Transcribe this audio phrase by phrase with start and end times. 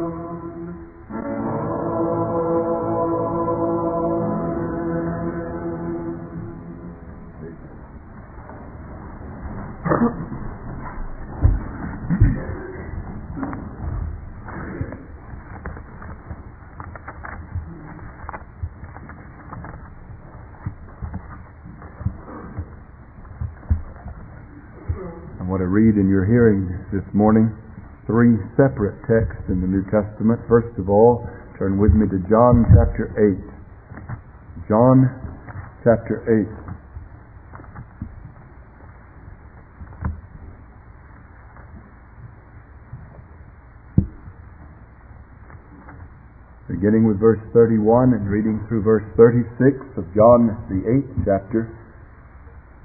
[0.00, 0.02] I
[25.44, 27.59] want to read in your hearing this morning
[28.60, 30.36] separate texts in the New Testament.
[30.44, 31.24] First of all,
[31.56, 33.40] turn with me to John chapter 8.
[34.68, 35.08] John
[35.80, 36.44] chapter 8.
[46.68, 51.72] Beginning with verse 31 and reading through verse 36 of John the 8th chapter.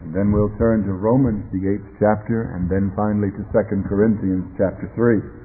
[0.03, 4.45] And then we'll turn to Romans, the eighth chapter, and then finally to 2 Corinthians,
[4.55, 5.44] chapter 3.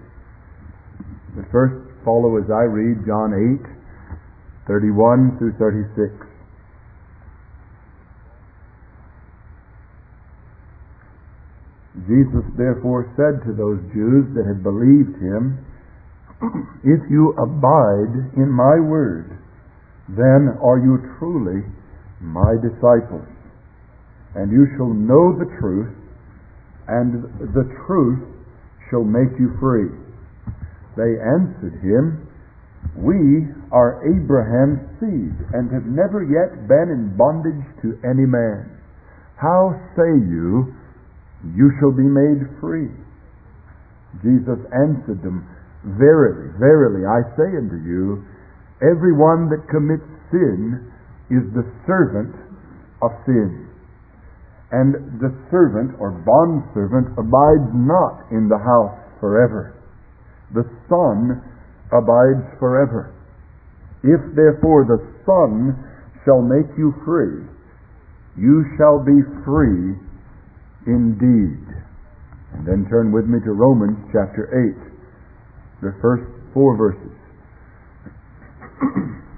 [1.34, 6.14] But first, follow as I read John 8, 31 through 36.
[12.06, 15.66] Jesus therefore said to those Jews that had believed him,
[16.82, 19.38] If you abide in my word,
[20.09, 21.62] then are you truly
[22.20, 23.28] my disciples
[24.34, 25.90] and you shall know the truth,
[26.87, 28.22] and the truth
[28.90, 29.90] shall make you free.
[30.96, 32.27] They answered him,
[32.96, 38.66] We are Abraham's seed, and have never yet been in bondage to any man.
[39.37, 40.74] How say you,
[41.55, 42.91] You shall be made free?
[44.23, 45.46] Jesus answered them,
[45.96, 48.27] Verily, verily, I say unto you,
[48.83, 50.93] every one that commits sin
[51.30, 52.35] is the servant
[53.01, 53.71] of sin.
[54.73, 59.79] And the servant or bondservant abides not in the house forever.
[60.54, 61.43] The Son
[61.93, 63.15] abides forever.
[64.03, 65.76] If therefore the Son
[66.25, 67.44] shall make you free,
[68.37, 69.94] you shall be free
[70.87, 71.66] indeed.
[72.55, 77.17] And then turn with me to Romans chapter 8, the first four verses.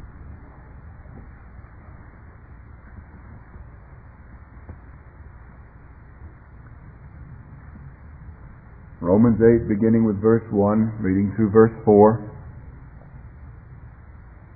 [9.03, 12.23] Romans 8, beginning with verse 1, reading through verse 4.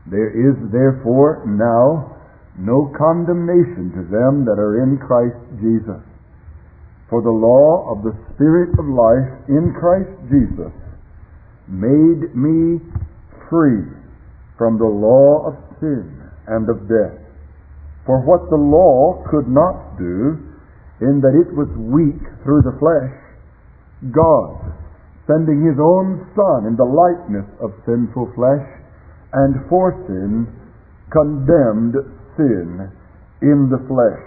[0.06, 2.14] There is therefore now
[2.54, 5.98] no condemnation to them that are in Christ Jesus.
[7.10, 10.70] For the law of the Spirit of life in Christ Jesus
[11.66, 12.78] made me
[13.50, 13.82] free
[14.54, 17.18] from the law of sin and of death.
[18.06, 20.38] For what the law could not do,
[21.02, 23.25] in that it was weak through the flesh,
[24.12, 24.60] God,
[25.26, 28.66] sending his own Son in the likeness of sinful flesh,
[29.32, 30.46] and for sin,
[31.10, 31.96] condemned
[32.36, 32.92] sin
[33.42, 34.24] in the flesh,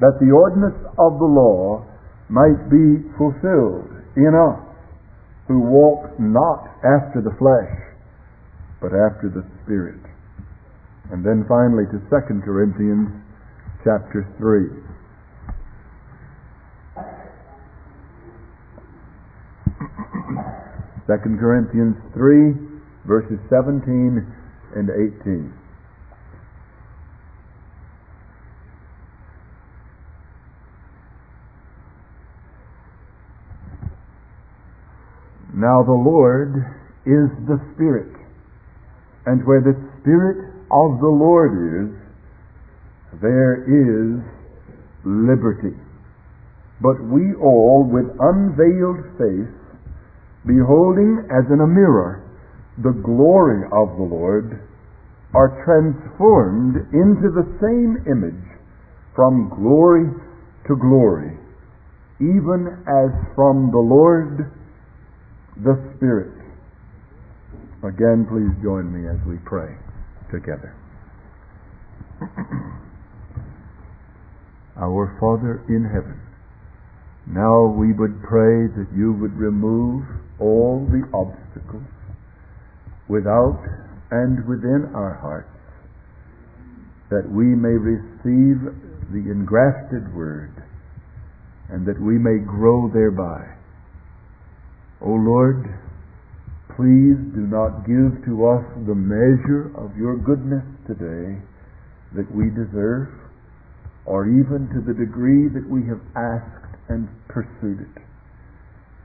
[0.00, 1.84] that the ordinance of the law
[2.28, 4.60] might be fulfilled in us,
[5.48, 7.70] who walk not after the flesh,
[8.80, 10.02] but after the Spirit.
[11.12, 13.08] And then finally to 2 Corinthians
[13.84, 14.85] chapter 3.
[21.06, 22.52] Second Corinthians 3,
[23.06, 24.26] verses 17
[24.74, 25.54] and 18.
[35.54, 36.58] Now the Lord
[37.06, 38.12] is the Spirit,
[39.26, 41.96] and where the Spirit of the Lord is,
[43.22, 44.20] there is
[45.06, 45.78] liberty.
[46.82, 49.65] But we all, with unveiled face,
[50.46, 52.22] beholding as in a mirror
[52.78, 54.60] the glory of the Lord,
[55.34, 58.46] are transformed into the same image
[59.14, 60.08] from glory
[60.68, 61.36] to glory,
[62.20, 64.52] even as from the Lord
[65.56, 66.32] the Spirit.
[67.82, 69.74] Again, please join me as we pray
[70.30, 70.74] together.
[74.76, 76.20] Our Father in heaven,
[77.26, 80.04] now we would pray that you would remove
[80.40, 81.86] all the obstacles
[83.08, 83.62] without
[84.10, 85.48] and within our hearts,
[87.10, 88.58] that we may receive
[89.12, 90.52] the engrafted word
[91.70, 93.42] and that we may grow thereby.
[95.02, 95.66] O Lord,
[96.76, 101.40] please do not give to us the measure of your goodness today
[102.14, 103.08] that we deserve,
[104.04, 108.02] or even to the degree that we have asked and pursued it.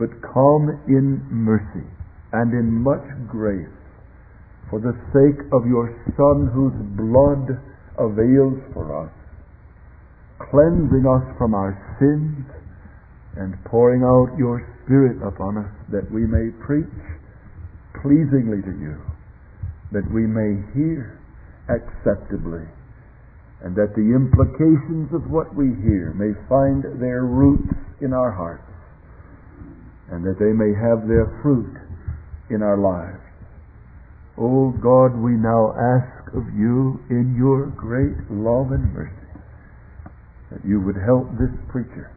[0.02, 1.86] But come in mercy
[2.34, 3.70] and in much grace
[4.74, 7.62] for the sake of your Son whose blood
[8.02, 9.14] avails for us,
[10.50, 12.50] cleansing us from our sins
[13.38, 16.98] and pouring out your Spirit upon us that we may preach
[18.02, 18.98] pleasingly to you,
[19.92, 21.22] that we may hear
[21.70, 22.66] acceptably,
[23.62, 27.70] and that the implications of what we hear may find their roots
[28.02, 28.71] in our hearts,
[30.12, 31.72] and that they may have their fruit
[32.52, 33.24] in our lives.
[34.38, 39.16] O oh God, we now ask of you in your great love and mercy
[40.52, 42.12] that you would help this preacher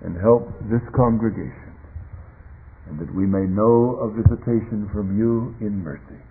[0.00, 1.74] and help this congregation,
[2.88, 6.22] and that we may know a visitation from you in mercy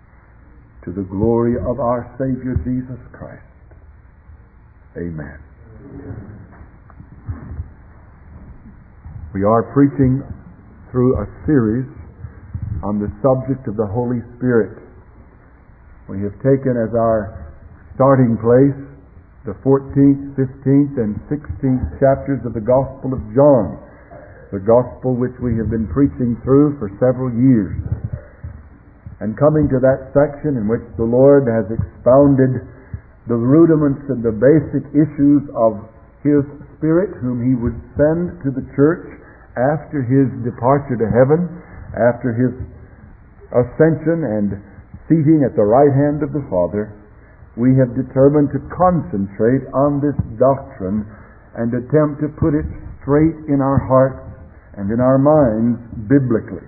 [0.84, 3.44] to the glory of our Savior Jesus Christ.
[4.96, 5.38] Amen.
[9.34, 10.24] We are preaching
[10.90, 11.86] through a series
[12.82, 14.80] on the subject of the Holy Spirit.
[16.08, 17.52] We have taken as our
[17.94, 18.78] starting place
[19.44, 23.80] the 14th, 15th, and 16th chapters of the Gospel of John,
[24.52, 27.76] the Gospel which we have been preaching through for several years.
[29.20, 32.60] And coming to that section in which the Lord has expounded
[33.26, 35.84] the rudiments and the basic issues of
[36.22, 36.44] His
[36.78, 39.17] Spirit, whom He would send to the church
[39.58, 41.50] after His departure to heaven,
[41.96, 42.52] after his
[43.50, 44.60] ascension and
[45.08, 46.92] seating at the right hand of the Father,
[47.56, 51.02] we have determined to concentrate on this doctrine
[51.56, 52.68] and attempt to put it
[53.00, 54.22] straight in our hearts
[54.76, 56.62] and in our minds biblically.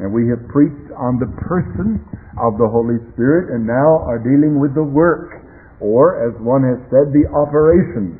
[0.00, 2.00] And we have preached on the person
[2.40, 5.44] of the Holy Spirit and now are dealing with the work,
[5.78, 8.16] or as one has said, the operations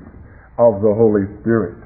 [0.60, 1.80] of the Holy Spirit.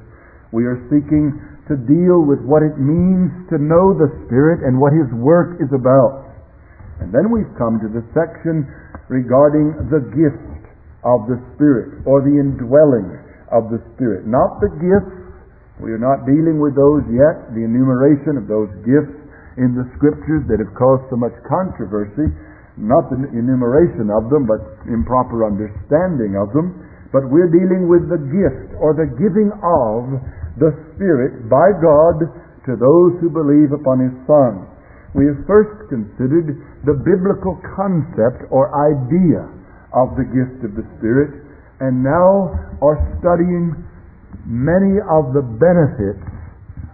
[0.50, 1.38] We are seeking
[1.68, 5.72] to deal with what it means to know the Spirit and what His work is
[5.72, 6.28] about.
[7.00, 8.68] And then we've come to the section
[9.08, 10.60] regarding the gift
[11.04, 13.08] of the Spirit or the indwelling
[13.52, 14.28] of the Spirit.
[14.28, 15.24] Not the gifts,
[15.80, 19.16] we are not dealing with those yet, the enumeration of those gifts
[19.56, 22.30] in the Scriptures that have caused so much controversy.
[22.76, 26.74] Not the enumeration of them, but improper understanding of them.
[27.14, 30.18] But we're dealing with the gift or the giving of
[30.58, 32.30] the Spirit by God
[32.66, 34.66] to those who believe upon His Son.
[35.14, 39.46] We have first considered the biblical concept or idea
[39.94, 41.46] of the gift of the Spirit,
[41.78, 42.50] and now
[42.82, 43.74] are studying
[44.46, 46.24] many of the benefits,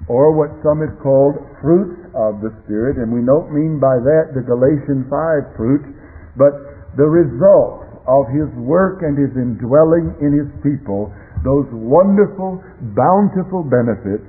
[0.09, 4.37] or what some have called fruits of the Spirit, and we don't mean by that
[4.37, 5.85] the Galatians 5 fruit,
[6.37, 6.53] but
[6.97, 11.15] the results of His work and His indwelling in His people
[11.45, 12.61] those wonderful,
[12.93, 14.29] bountiful benefits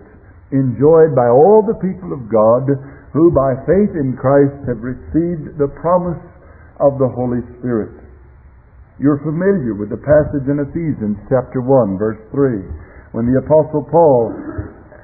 [0.51, 2.67] enjoyed by all the people of God
[3.11, 6.23] who by faith in Christ have received the promise
[6.79, 7.99] of the Holy Spirit.
[8.99, 12.63] You're familiar with the passage in Ephesians chapter 1 verse 3
[13.11, 14.31] when the apostle Paul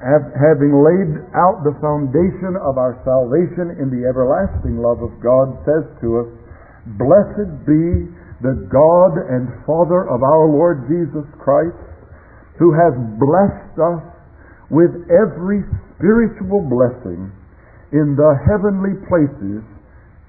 [0.00, 5.84] having laid out the foundation of our salvation in the everlasting love of God says
[6.00, 6.30] to us,
[6.96, 8.06] Blessed be
[8.38, 11.74] the God and Father of our Lord Jesus Christ,
[12.58, 14.04] who has blessed us
[14.70, 15.64] with every
[15.94, 17.32] spiritual blessing
[17.92, 19.64] in the heavenly places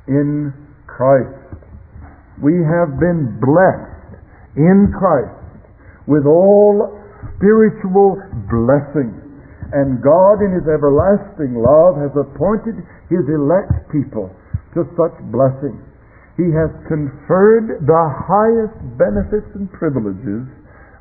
[0.07, 0.53] in
[0.87, 1.59] Christ.
[2.39, 4.15] We have been blessed
[4.55, 5.35] in Christ
[6.07, 6.95] with all
[7.35, 9.11] spiritual blessing.
[9.69, 12.79] And God in His everlasting love has appointed
[13.11, 14.33] His elect people
[14.73, 15.77] to such blessing.
[16.39, 20.47] He has conferred the highest benefits and privileges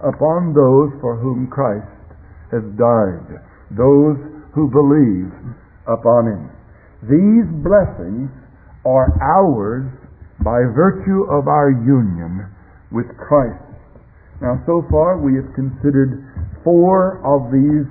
[0.00, 1.86] upon those for whom Christ
[2.50, 3.42] has died,
[3.74, 4.16] those
[4.54, 5.30] who believe
[5.86, 6.42] upon him.
[7.04, 8.30] These blessings
[8.86, 9.86] are ours
[10.42, 12.46] by virtue of our union
[12.90, 13.62] with Christ.
[14.40, 16.22] Now, so far we have considered
[16.62, 17.86] four of these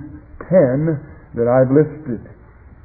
[0.48, 0.96] ten
[1.36, 2.24] that I've listed.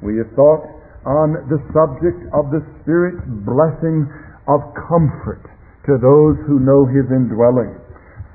[0.04, 0.68] We have thought
[1.08, 4.04] on the subject of the Spirit's blessing
[4.48, 5.44] of comfort
[5.88, 7.83] to those who know His indwelling.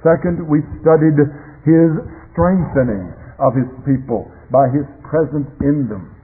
[0.04, 1.18] Second, we studied
[1.68, 1.92] his
[2.32, 6.16] strengthening of his people by his presence in them.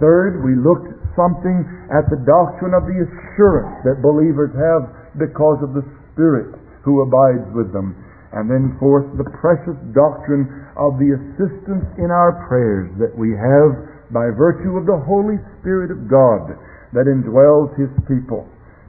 [0.00, 5.72] Third, we looked something at the doctrine of the assurance that believers have because of
[5.72, 6.52] the Spirit
[6.84, 7.96] who abides with them.
[8.36, 10.44] And then fourth, the precious doctrine
[10.76, 15.90] of the assistance in our prayers that we have by virtue of the Holy Spirit
[15.90, 16.52] of God
[16.92, 18.44] that indwells His people.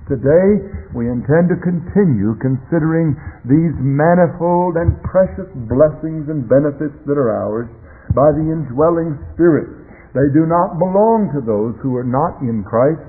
[0.07, 0.63] Today,
[0.95, 3.11] we intend to continue considering
[3.43, 7.67] these manifold and precious blessings and benefits that are ours
[8.15, 9.67] by the indwelling Spirit
[10.15, 13.03] They do not belong to those who are not in Christ.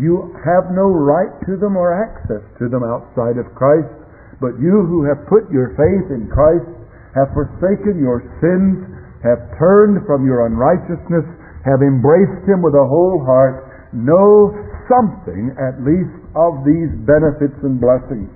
[0.00, 3.92] You have no right to them or access to them outside of Christ.
[4.40, 6.72] But you who have put your faith in Christ
[7.12, 8.80] have forsaken your sins,
[9.20, 11.28] have turned from your unrighteousness,
[11.68, 14.56] have embraced Him with a whole heart, know
[14.90, 18.28] something at least of these benefits and blessings.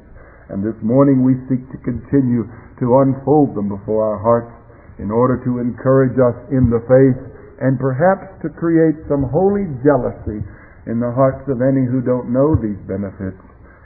[0.49, 2.47] And this morning we seek to continue
[2.79, 4.55] to unfold them before our hearts
[5.03, 7.19] in order to encourage us in the faith
[7.59, 10.43] and perhaps to create some holy jealousy
[10.87, 13.41] in the hearts of any who don't know these benefits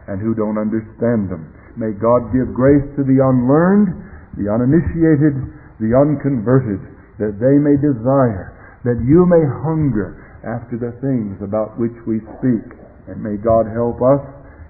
[0.09, 1.49] and who don't understand them.
[1.79, 3.93] May God give grace to the unlearned,
[4.37, 5.37] the uninitiated,
[5.79, 6.83] the unconverted,
[7.23, 8.51] that they may desire,
[8.83, 12.67] that you may hunger after the things about which we speak.
[13.09, 14.23] And may God help us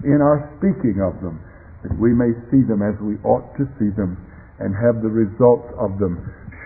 [0.05, 1.43] in our speaking of them,
[1.83, 4.15] that we may see them as we ought to see them
[4.59, 6.19] and have the results of them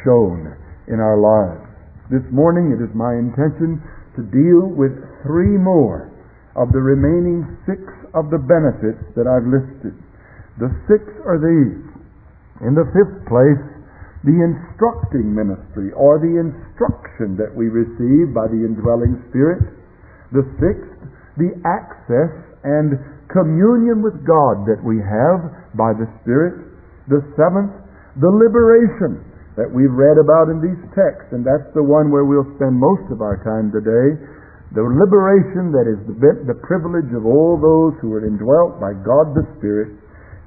[0.06, 0.54] shown
[0.90, 1.66] in our lives.
[2.12, 3.82] This morning it is my intention
[4.18, 4.94] to deal with
[5.26, 6.14] three more
[6.54, 7.82] of the remaining six
[8.14, 9.98] of the benefits that I've listed.
[10.62, 11.82] The six are these.
[12.62, 13.73] In the fifth place,
[14.24, 19.68] the instructing ministry or the instruction that we receive by the indwelling Spirit.
[20.32, 21.00] The sixth,
[21.36, 22.32] the access
[22.64, 22.96] and
[23.28, 26.72] communion with God that we have by the Spirit.
[27.12, 27.76] The seventh,
[28.16, 29.28] the liberation
[29.60, 33.06] that we've read about in these texts, and that's the one where we'll spend most
[33.12, 34.18] of our time today.
[34.74, 39.46] The liberation that is the, privilege of all those who are indwelt by God the
[39.60, 39.94] Spirit.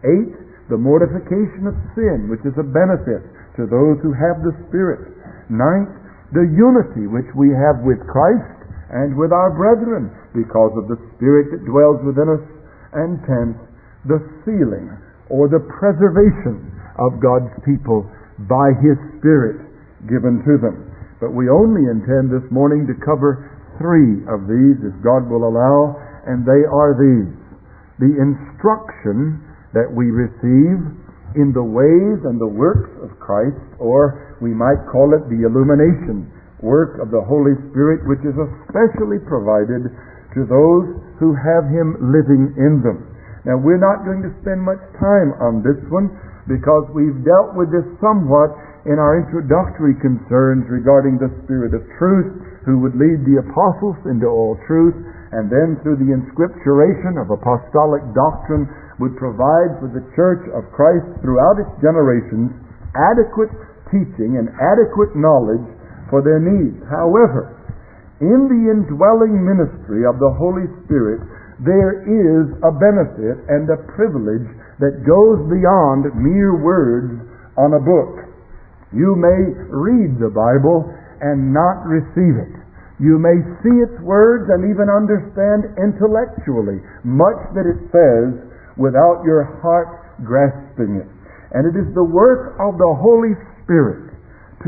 [0.03, 0.35] Eight,
[0.67, 3.23] the mortification of sin, which is a benefit
[3.57, 5.13] to those who have the Spirit.
[5.49, 5.93] Ninth,
[6.33, 8.57] the unity which we have with Christ
[8.93, 12.45] and with our brethren because of the Spirit that dwells within us.
[12.97, 13.61] And tenth,
[14.07, 14.89] the sealing
[15.29, 16.71] or the preservation
[17.03, 18.07] of God's people
[18.49, 19.61] by His Spirit
[20.09, 20.93] given to them.
[21.21, 25.97] But we only intend this morning to cover three of these, if God will allow,
[26.29, 27.33] and they are these.
[28.01, 29.41] The instruction
[29.73, 30.81] that we receive
[31.37, 32.93] in the ways and the works
[33.27, 36.31] Christ, or we might call it the illumination
[36.63, 39.91] work of the Holy Spirit, which is especially provided
[40.39, 40.87] to those
[41.19, 43.03] who have Him living in them.
[43.43, 46.11] Now, we're not going to spend much time on this one
[46.47, 48.55] because we've dealt with this somewhat
[48.87, 52.31] in our introductory concerns regarding the Spirit of truth,
[52.63, 54.95] who would lead the apostles into all truth,
[55.35, 58.67] and then through the inscripturation of apostolic doctrine
[59.03, 62.55] would provide for the church of Christ throughout its generations
[62.95, 63.51] adequate
[63.91, 65.67] teaching and adequate knowledge
[66.11, 66.79] for their needs.
[66.87, 67.57] However,
[68.21, 71.21] in the indwelling ministry of the Holy Spirit,
[71.61, 74.49] there is a benefit and a privilege
[74.81, 77.17] that goes beyond mere words
[77.57, 78.29] on a book.
[78.93, 80.85] You may read the Bible
[81.21, 82.55] and not receive it.
[83.01, 88.33] You may see its words and even understand intellectually much that it says
[88.77, 91.16] without your heart grasping it.
[91.57, 93.33] And it is the work of the Holy
[93.65, 94.13] Spirit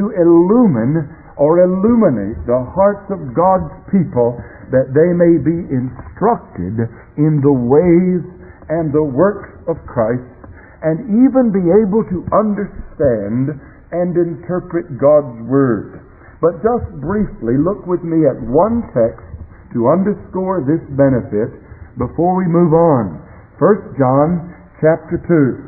[0.00, 1.04] to illumine
[1.37, 4.40] or illuminate the hearts of God's people
[4.73, 6.88] that they may be instructed
[7.21, 8.25] in the ways
[8.73, 10.33] and the works of Christ
[10.80, 13.52] and even be able to understand
[13.92, 16.09] and interpret God's Word.
[16.40, 19.28] But just briefly, look with me at one text
[19.76, 21.52] to underscore this benefit
[22.00, 23.21] before we move on.
[23.61, 25.67] 1 John chapter 2.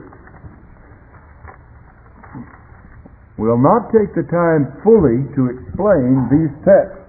[3.41, 7.09] We'll not take the time fully to explain these texts,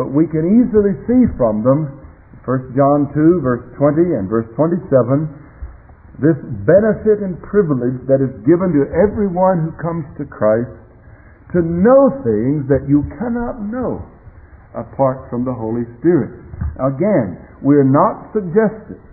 [0.00, 2.00] but we can easily see from them
[2.48, 5.28] 1 John 2, verse 20 and verse 27,
[6.16, 10.72] this benefit and privilege that is given to everyone who comes to Christ
[11.52, 14.00] to know things that you cannot know
[14.72, 16.40] apart from the Holy Spirit.
[16.80, 19.04] Again, we're not suggesting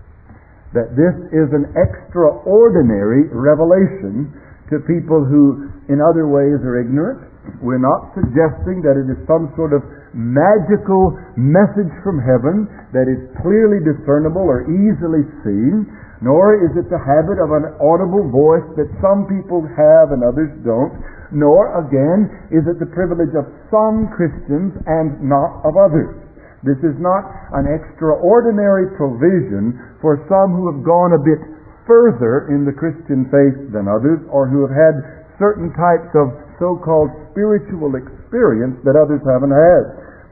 [0.72, 4.32] that this is an extraordinary revelation
[4.70, 7.24] to people who in other ways are ignorant.
[7.64, 9.80] We're not suggesting that it is some sort of
[10.12, 15.88] magical message from heaven that is clearly discernible or easily seen,
[16.20, 20.52] nor is it the habit of an audible voice that some people have and others
[20.66, 20.92] don't,
[21.32, 26.16] nor, again, is it the privilege of some Christians and not of others.
[26.64, 31.40] This is not an extraordinary provision for some who have gone a bit
[31.88, 34.96] further in the Christian faith than others, or who have had
[35.40, 39.84] certain types of so-called spiritual experience that others haven't had.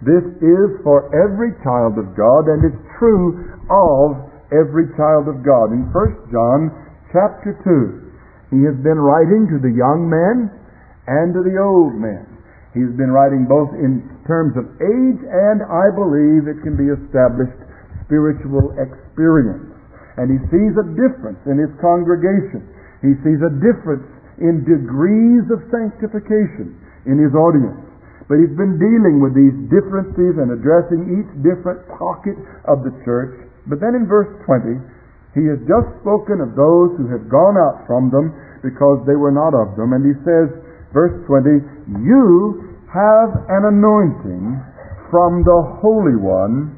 [0.03, 5.71] This is for every child of God, and it's true of every child of God.
[5.71, 6.69] In 1 John
[7.09, 10.51] chapter 2, he has been writing to the young men
[11.07, 12.27] and to the old men.
[12.75, 17.55] He's been writing both in terms of age and, I believe, it can be established
[18.03, 19.75] spiritual experience.
[20.15, 22.63] And he sees a difference in his congregation.
[23.03, 24.07] He sees a difference
[24.39, 26.75] in degrees of sanctification
[27.07, 27.79] in his audience.
[28.25, 32.34] But he's been dealing with these differences and addressing each different pocket
[32.65, 33.38] of the church.
[33.69, 34.81] But then in verse 20,
[35.38, 38.34] he has just spoken of those who have gone out from them
[38.65, 39.93] because they were not of them.
[39.93, 40.48] And he says,
[40.89, 44.57] verse 20, You have an anointing
[45.12, 46.74] from the Holy One,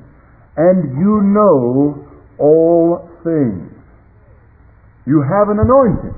[0.58, 2.01] and you know
[2.41, 3.67] all things.
[5.03, 6.15] You have an anointing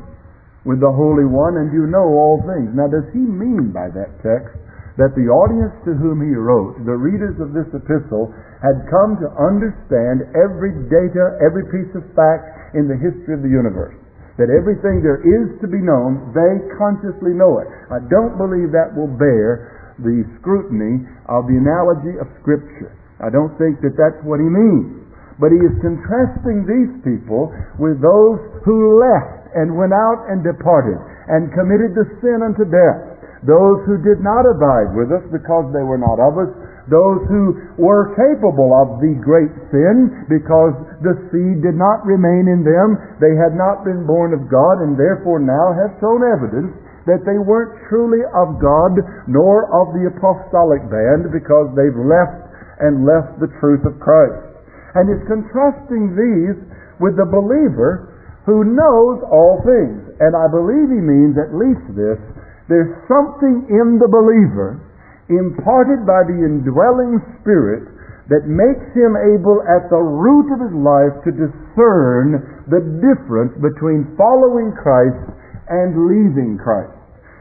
[0.69, 2.69] with the Holy One, and you know all things.
[2.77, 4.53] Now, does he mean by that text
[5.01, 8.29] that the audience to whom he wrote, the readers of this epistle,
[8.61, 13.49] had come to understand every data, every piece of fact in the history of the
[13.49, 13.97] universe?
[14.39, 17.67] that everything there is to be known, they consciously know it.
[17.91, 22.95] I don't believe that will bear the scrutiny of the analogy of Scripture.
[23.19, 24.98] I don't think that that's what he means.
[25.39, 30.99] But he is contrasting these people with those who left and went out and departed
[31.31, 33.19] and committed the sin unto death.
[33.47, 36.51] Those who did not abide with us because they were not of us,
[36.91, 42.67] those who were capable of the great sin because the seed did not remain in
[42.67, 42.99] them.
[43.23, 46.75] They had not been born of God and therefore now have shown evidence
[47.07, 48.99] that they weren't truly of God
[49.31, 52.43] nor of the apostolic band because they've left
[52.83, 54.48] and left the truth of Christ.
[54.95, 56.57] And is contrasting these
[56.97, 58.09] with the believer
[58.49, 60.01] who knows all things.
[60.17, 62.17] And I believe he means at least this.
[62.65, 64.81] There's something in the believer
[65.29, 67.85] imparted by the indwelling Spirit
[68.29, 74.05] that makes him able at the root of his life to discern the difference between
[74.17, 75.33] following Christ
[75.69, 76.93] and leaving Christ.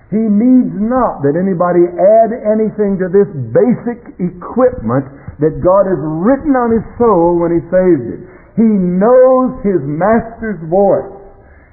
[0.09, 5.05] He needs not that anybody add anything to this basic equipment
[5.38, 8.21] that God has written on his soul when he saved it.
[8.59, 11.15] He knows his master's voice,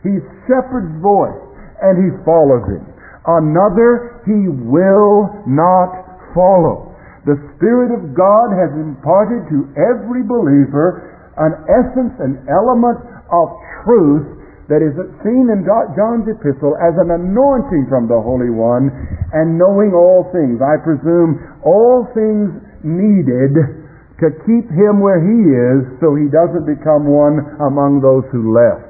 [0.05, 1.41] his shepherd's voice,
[1.81, 2.85] and he follows it.
[3.25, 6.05] Another he will not
[6.37, 6.93] follow.
[7.25, 11.09] The Spirit of God has imparted to every believer
[11.41, 13.01] an essence, an element
[13.33, 13.49] of
[13.81, 18.89] truth that is seen in John's epistle as an anointing from the Holy One
[19.33, 20.61] and knowing all things.
[20.61, 22.49] I presume all things
[22.85, 23.57] needed
[24.21, 28.87] to keep him where he is so he doesn't become one among those who left.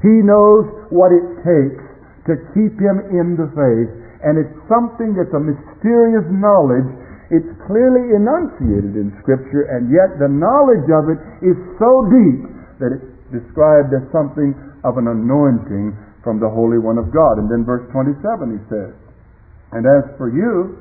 [0.00, 1.82] He knows what it takes
[2.30, 6.86] to keep him in the faith and it's something that's a mysterious knowledge.
[7.34, 12.40] It's clearly enunciated in Scripture, and yet the knowledge of it is so deep
[12.78, 14.54] that it's described as something
[14.86, 17.42] of an anointing from the Holy One of God.
[17.42, 18.22] And then verse 27
[18.54, 18.94] he says,
[19.74, 20.78] And as for you,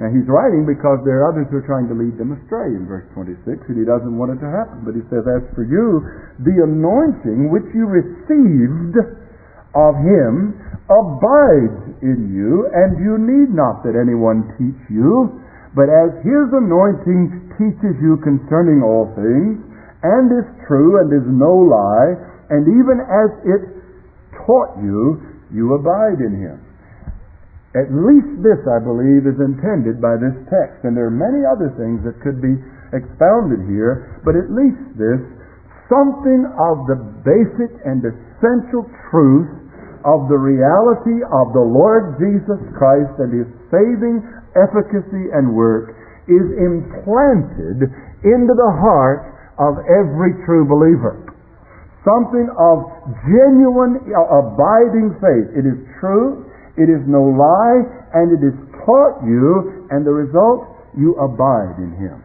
[0.00, 2.88] and he's writing because there are others who are trying to lead them astray in
[2.88, 4.88] verse 26, and he doesn't want it to happen.
[4.88, 6.00] But he says, As for you,
[6.40, 8.96] the anointing which you received
[9.76, 10.56] of him
[10.88, 15.28] abides in you, and you need not that anyone teach you,
[15.76, 19.60] but as his anointing teaches you concerning all things,
[20.02, 22.16] and is true and is no lie,
[22.48, 23.62] and even as it
[24.44, 25.20] taught you,
[25.52, 26.71] you abide in him.
[27.72, 31.72] At least this, I believe, is intended by this text, and there are many other
[31.80, 32.52] things that could be
[32.92, 35.20] expounded here, but at least this,
[35.88, 39.48] something of the basic and essential truth
[40.04, 44.20] of the reality of the Lord Jesus Christ and His saving
[44.52, 45.96] efficacy and work
[46.28, 47.88] is implanted
[48.20, 51.24] into the heart of every true believer.
[52.04, 52.76] Something of
[53.24, 55.48] genuine, uh, abiding faith.
[55.54, 57.84] It is true, it is no lie,
[58.16, 62.20] and it is taught you, and the result, you abide in Him.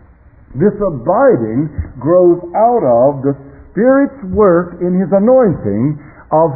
[0.55, 3.35] This abiding grows out of the
[3.71, 5.99] Spirit's work in His anointing
[6.31, 6.49] of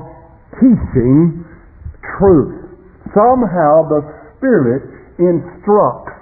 [0.57, 1.45] teaching
[2.17, 2.73] truth.
[3.13, 4.01] Somehow the
[4.39, 4.87] Spirit
[5.19, 6.17] instructs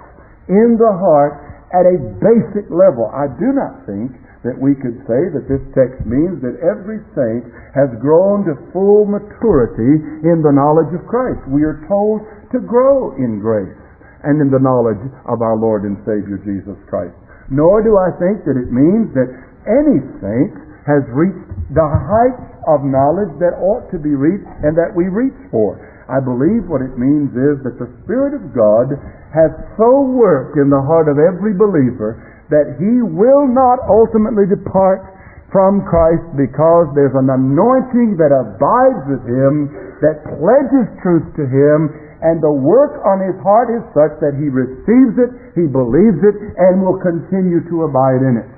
[0.52, 1.40] in the heart
[1.72, 3.08] at a basic level.
[3.14, 7.44] I do not think that we could say that this text means that every saint
[7.76, 11.44] has grown to full maturity in the knowledge of Christ.
[11.52, 12.24] We are told
[12.56, 13.76] to grow in grace
[14.24, 17.16] and in the knowledge of our Lord and Savior Jesus Christ.
[17.52, 19.28] Nor do I think that it means that
[19.68, 20.54] any saint
[20.88, 25.36] has reached the height of knowledge that ought to be reached and that we reach
[25.52, 25.76] for.
[26.10, 28.98] I believe what it means is that the Spirit of God
[29.30, 32.18] has so worked in the heart of every believer
[32.50, 35.06] that he will not ultimately depart
[35.50, 39.70] from Christ because there's an anointing that abides with him,
[40.02, 41.90] that pledges truth to him,
[42.22, 46.36] and the work on his heart is such that he receives it, he believes it,
[46.36, 48.50] and will continue to abide in it.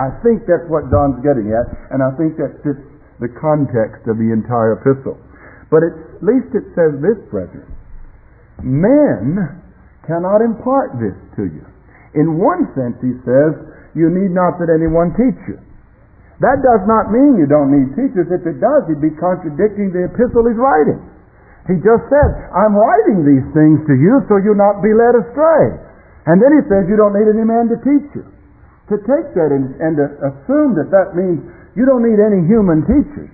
[0.00, 2.82] I think that's what John's getting at, and I think that fits
[3.20, 5.20] the context of the entire epistle.
[5.70, 7.68] But at least it says this, brethren.
[8.64, 9.62] Men
[10.08, 11.64] cannot impart this to you.
[12.14, 13.56] In one sense, he says,
[13.96, 15.56] you need not that anyone teach you.
[16.40, 18.28] That does not mean you don't need teachers.
[18.28, 20.98] If it does, he'd be contradicting the epistle he's writing.
[21.70, 25.78] He just said, I'm writing these things to you so you'll not be led astray.
[26.26, 28.26] And then he says you don't need any man to teach you.
[28.90, 31.38] To take that and, and to assume that that means
[31.78, 33.30] you don't need any human teachers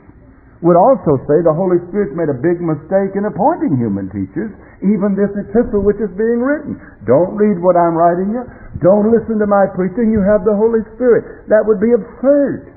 [0.59, 4.51] would also say the Holy Spirit made a big mistake in appointing human teachers,
[4.83, 6.75] even this epistle which is being written.
[7.07, 8.42] Don't read what I'm writing you.
[8.83, 10.11] Don't listen to my preaching.
[10.11, 11.47] You have the Holy Spirit.
[11.47, 12.75] That would be absurd.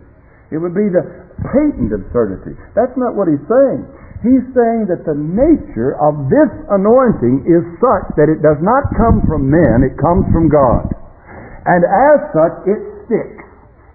[0.54, 1.02] It would be the
[1.42, 2.54] patent absurdity.
[2.78, 3.82] That's not what he's saying.
[4.22, 9.26] He's saying that the nature of this anointing is such that it does not come
[9.26, 10.86] from men, it comes from God.
[11.66, 13.46] And as such, it sticks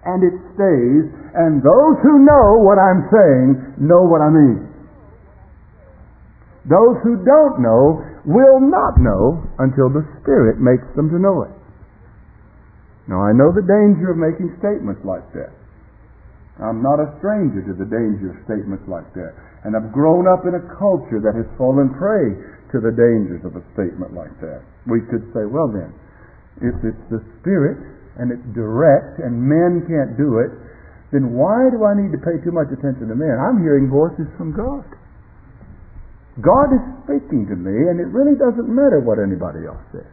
[0.06, 1.02] and it stays,
[1.36, 4.66] and those who know what I'm saying know what I mean.
[6.66, 11.54] Those who don't know will not know until the Spirit makes them to know it.
[13.06, 15.54] Now, I know the danger of making statements like that.
[16.58, 19.36] I'm not a stranger to the danger of statements like that.
[19.62, 22.34] And I've grown up in a culture that has fallen prey
[22.74, 24.64] to the dangers of a statement like that.
[24.90, 25.94] We could say, well then,
[26.64, 27.78] if it's the Spirit
[28.18, 30.50] and it's direct and men can't do it,
[31.14, 33.38] then why do I need to pay too much attention to men?
[33.38, 34.86] I'm hearing voices from God.
[36.42, 40.10] God is speaking to me, and it really doesn't matter what anybody else says.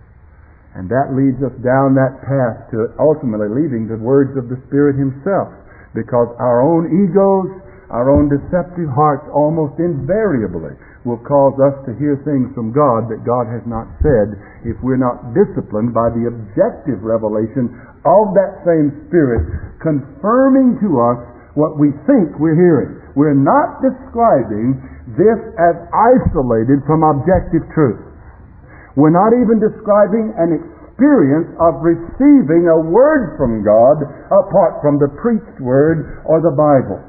[0.73, 4.97] And that leads us down that path to ultimately leaving the words of the Spirit
[4.97, 5.51] Himself
[5.93, 7.61] because our own egos,
[7.93, 13.27] our own deceptive hearts almost invariably will cause us to hear things from God that
[13.27, 17.71] God has not said if we're not disciplined by the objective revelation
[18.07, 19.43] of that same Spirit
[19.83, 21.19] confirming to us
[21.59, 23.03] what we think we're hearing.
[23.13, 24.79] We're not describing
[25.19, 28.01] this as isolated from objective truth.
[28.95, 35.09] We're not even describing an experience of receiving a word from God apart from the
[35.19, 37.01] preached word or the Bible.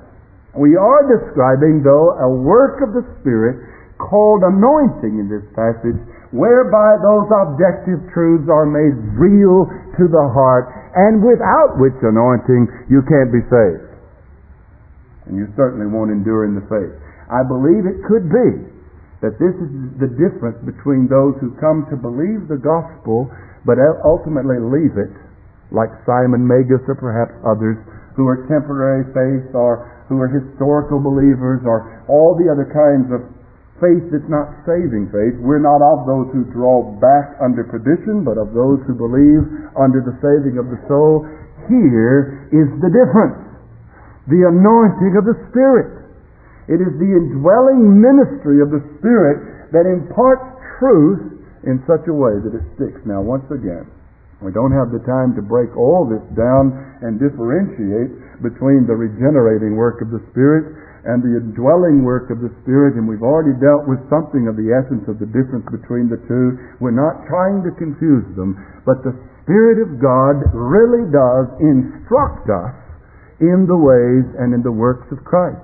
[0.54, 5.98] We are describing, though, a work of the Spirit called anointing in this passage,
[6.34, 10.66] whereby those objective truths are made real to the heart,
[10.98, 13.94] and without which anointing you can't be saved.
[15.30, 16.94] And you certainly won't endure in the faith.
[17.30, 18.50] I believe it could be
[19.24, 23.32] that this is the difference between those who come to believe the gospel
[23.64, 25.14] but ultimately leave it,
[25.72, 27.80] like Simon Magus or perhaps others
[28.14, 33.24] who are temporary faith or who are historical believers or all the other kinds of
[33.82, 35.34] faith that's not saving faith.
[35.42, 39.42] We're not of those who draw back under perdition, but of those who believe
[39.74, 41.26] under the saving of the soul.
[41.66, 43.40] Here is the difference.
[44.30, 46.06] The anointing of the Spirit.
[46.70, 50.46] It is the indwelling ministry of the Spirit that imparts
[50.80, 53.00] truth in such a way that it sticks.
[53.04, 53.88] Now, once again,
[54.40, 59.76] we don't have the time to break all this down and differentiate between the regenerating
[59.76, 63.84] work of the Spirit and the indwelling work of the Spirit, and we've already dealt
[63.84, 66.56] with something of the essence of the difference between the two.
[66.80, 68.56] We're not trying to confuse them,
[68.88, 69.12] but the
[69.44, 72.72] Spirit of God really does instruct us
[73.44, 75.60] in the ways and in the works of Christ.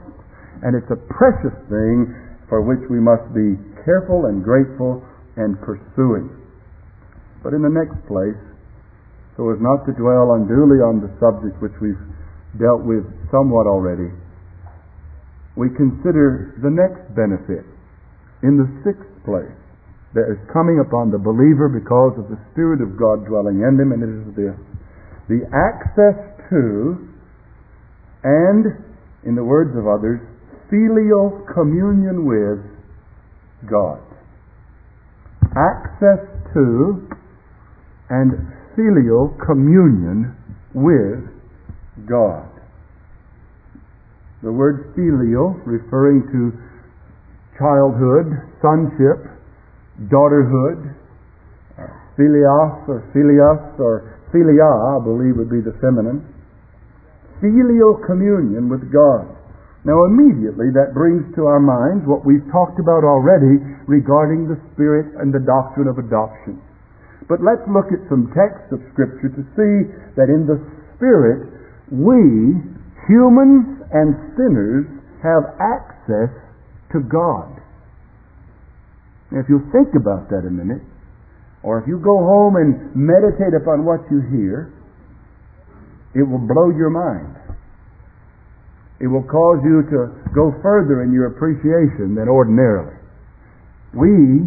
[0.61, 2.13] And it's a precious thing
[2.53, 3.57] for which we must be
[3.89, 5.01] careful and grateful
[5.41, 6.29] and pursuing.
[7.41, 8.37] But in the next place,
[9.41, 12.05] so as not to dwell unduly on the subject which we've
[12.61, 14.13] dealt with somewhat already,
[15.57, 17.67] we consider the next benefit
[18.43, 19.57] in the sixth place
[20.15, 23.95] that is coming upon the believer because of the Spirit of God dwelling in him,
[23.95, 24.59] and it is this
[25.31, 26.19] the access
[26.51, 27.07] to
[28.27, 28.67] and,
[29.23, 30.19] in the words of others,
[30.69, 32.59] filial communion with
[33.71, 34.03] God
[35.57, 36.23] access
[36.55, 37.09] to
[38.11, 38.31] and
[38.77, 40.37] filial communion
[40.75, 41.27] with
[42.07, 42.50] God.
[44.43, 46.57] The word filial, referring to
[47.61, 48.33] childhood,
[48.65, 49.21] sonship,
[50.09, 50.97] daughterhood,
[52.17, 56.25] filios or filius or filia, I believe would be the feminine.
[57.41, 59.29] Filial communion with God.
[59.85, 63.57] Now, immediately that brings to our minds what we've talked about already
[63.89, 66.61] regarding the Spirit and the doctrine of adoption.
[67.29, 69.89] But let's look at some texts of Scripture to see
[70.21, 70.61] that in the
[71.01, 71.49] Spirit,
[71.89, 72.61] we,
[73.09, 74.87] humans and sinners,
[75.23, 76.33] have access
[76.93, 77.61] to God.
[79.31, 80.83] Now, if you think about that a minute,
[81.63, 84.73] or if you go home and meditate upon what you hear,
[86.15, 87.37] it will blow your mind.
[89.01, 92.97] It will cause you to go further in your appreciation than ordinarily.
[93.95, 94.45] We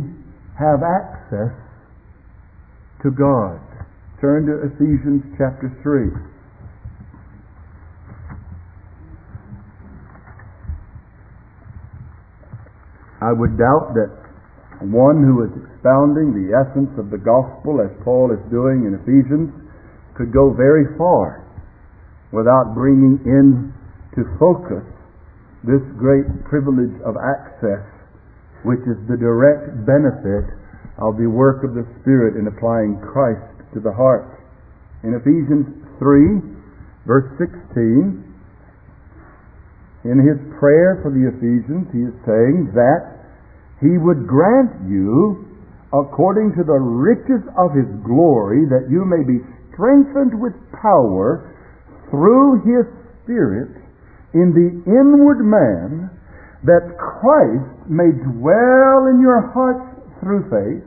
[0.59, 1.53] have access
[3.03, 3.59] to God.
[4.21, 6.32] Turn to Ephesians chapter 3.
[13.23, 14.11] I would doubt that
[14.83, 19.47] one who is expounding the essence of the gospel, as Paul is doing in Ephesians,
[20.19, 21.47] could go very far
[22.35, 23.71] without bringing in
[24.19, 24.83] to focus
[25.63, 27.87] this great privilege of access,
[28.67, 30.51] which is the direct benefit
[30.99, 34.43] of the work of the Spirit in applying Christ to the heart.
[35.07, 35.65] In Ephesians
[35.97, 38.32] 3, verse 16,
[40.03, 43.23] in his prayer for the Ephesians, he is saying that
[43.79, 45.47] he would grant you,
[45.95, 49.39] according to the riches of his glory, that you may be
[49.71, 51.55] strengthened with power
[52.11, 52.85] through his
[53.23, 53.71] Spirit
[54.35, 56.11] in the inward man,
[56.67, 59.87] that Christ may dwell in your hearts
[60.19, 60.83] through faith,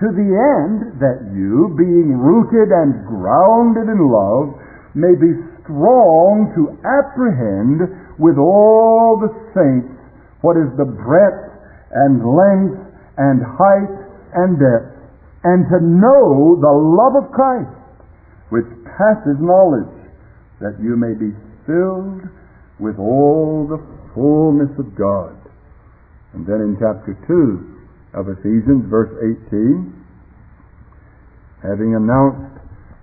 [0.00, 4.60] to the end that you, being rooted and grounded in love,
[4.92, 5.32] may be
[5.64, 9.96] strong to apprehend with all the saints
[10.40, 11.50] what is the breadth
[11.90, 12.78] and length
[13.16, 13.96] and height
[14.36, 14.94] and depth,
[15.44, 17.72] and to know the love of Christ,
[18.50, 19.96] which passes knowledge,
[20.60, 21.32] that you may be
[21.64, 22.28] filled
[22.78, 23.80] with all the
[24.14, 25.34] fullness of God.
[26.34, 29.12] And then in chapter 2 of Ephesians, verse
[29.48, 29.92] 18,
[31.62, 32.60] having announced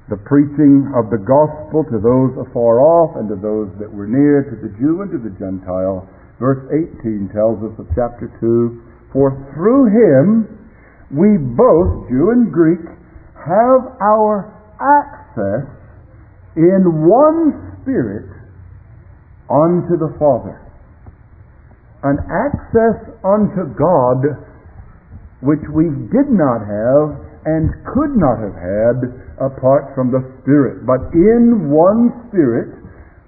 [0.09, 4.43] the preaching of the gospel to those afar off and to those that were near,
[4.51, 6.07] to the Jew and to the Gentile,
[6.43, 6.65] Verse
[6.99, 8.81] 18 tells us of chapter 2
[9.13, 10.43] For through him
[11.13, 12.83] we both, Jew and Greek,
[13.37, 15.69] have our access
[16.57, 18.27] in one Spirit
[19.47, 20.59] unto the Father.
[22.03, 24.35] An access unto God
[25.39, 30.85] which we did not have and could not have had apart from the Spirit.
[30.85, 32.83] But in one Spirit,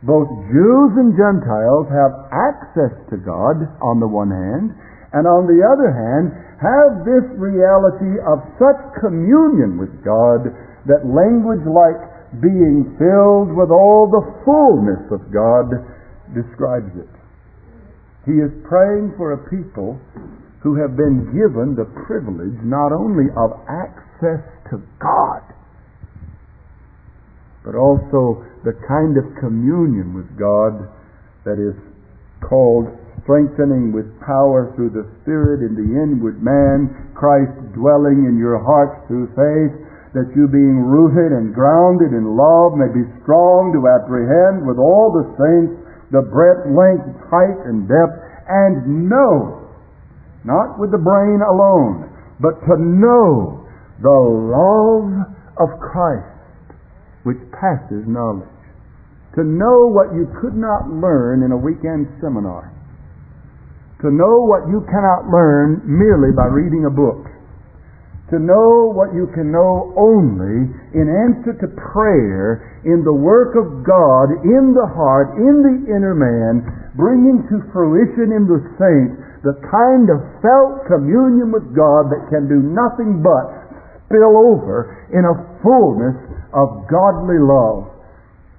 [0.05, 4.75] both Jews and Gentiles have access to God on the one hand,
[5.13, 6.29] and on the other hand,
[6.61, 10.51] have this reality of such communion with God
[10.85, 11.97] that language like
[12.41, 15.71] being filled with all the fullness of God
[16.35, 17.09] describes it.
[18.25, 19.97] He is praying for a people
[20.61, 24.41] who have been given the privilege not only of access
[24.73, 25.45] to God,
[27.65, 30.85] but also the kind of communion with God
[31.49, 31.73] that is
[32.45, 32.85] called
[33.25, 39.01] strengthening with power through the Spirit in the inward man, Christ dwelling in your hearts
[39.09, 39.73] through faith,
[40.13, 45.09] that you being rooted and grounded in love may be strong to apprehend with all
[45.09, 45.81] the saints
[46.13, 48.13] the breadth, length, height, and depth,
[48.47, 49.67] and know,
[50.45, 52.05] not with the brain alone,
[52.39, 53.65] but to know
[54.05, 55.09] the love
[55.57, 56.34] of Christ
[57.25, 58.47] which passes knowledge.
[59.35, 62.71] To know what you could not learn in a weekend seminar.
[64.05, 67.27] To know what you cannot learn merely by reading a book.
[68.31, 73.85] To know what you can know only in answer to prayer in the work of
[73.85, 76.65] God, in the heart, in the inner man,
[76.97, 79.13] bringing to fruition in the saint
[79.45, 83.64] the kind of felt communion with God that can do nothing but
[84.05, 86.15] spill over in a fullness
[86.53, 87.91] of godly love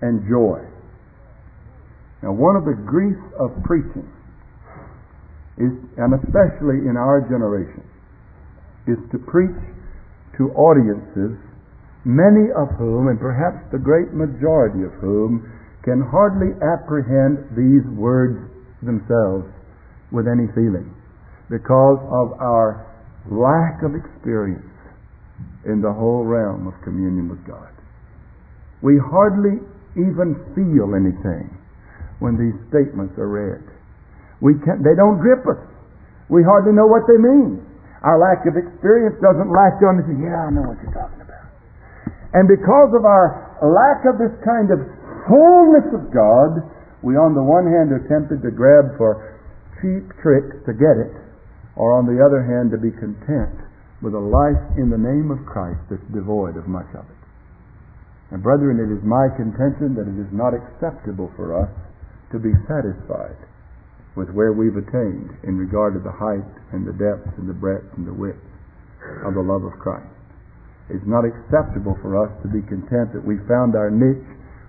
[0.02, 0.60] and joy.
[2.22, 4.08] Now, one of the griefs of preaching
[5.56, 7.84] is, and especially in our generation,
[8.86, 9.56] is to preach
[10.36, 11.38] to audiences,
[12.04, 15.48] many of whom, and perhaps the great majority of whom,
[15.82, 18.36] can hardly apprehend these words
[18.82, 19.46] themselves
[20.12, 20.92] with any feeling
[21.48, 22.84] because of our
[23.30, 24.75] lack of experience
[25.66, 27.74] in the whole realm of communion with God.
[28.80, 29.58] We hardly
[29.98, 31.50] even feel anything
[32.22, 33.64] when these statements are read.
[34.40, 35.60] We can't, they don't grip us.
[36.30, 37.64] We hardly know what they mean.
[38.04, 41.22] Our lack of experience doesn't latch on to say, yeah, I know what you're talking
[41.24, 41.50] about.
[42.36, 44.78] And because of our lack of this kind of
[45.26, 46.60] fullness of God,
[47.00, 49.40] we on the one hand are tempted to grab for
[49.80, 51.12] cheap tricks to get it,
[51.76, 53.56] or on the other hand to be content
[54.02, 57.22] with a life in the name of Christ that's devoid of much of it.
[58.30, 61.70] And brethren, it is my contention that it is not acceptable for us
[62.34, 63.38] to be satisfied
[64.18, 67.86] with where we've attained in regard to the height and the depth and the breadth
[67.96, 68.42] and the width
[69.22, 70.08] of the love of Christ.
[70.90, 74.26] It's not acceptable for us to be content that we found our niche.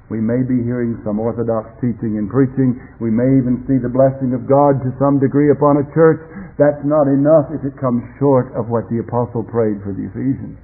[0.10, 2.78] We may be hearing some orthodox teaching and preaching.
[3.02, 6.22] We may even see the blessing of God to some degree upon a church.
[6.58, 10.58] That's not enough if it comes short of what the apostle prayed for the Ephesians.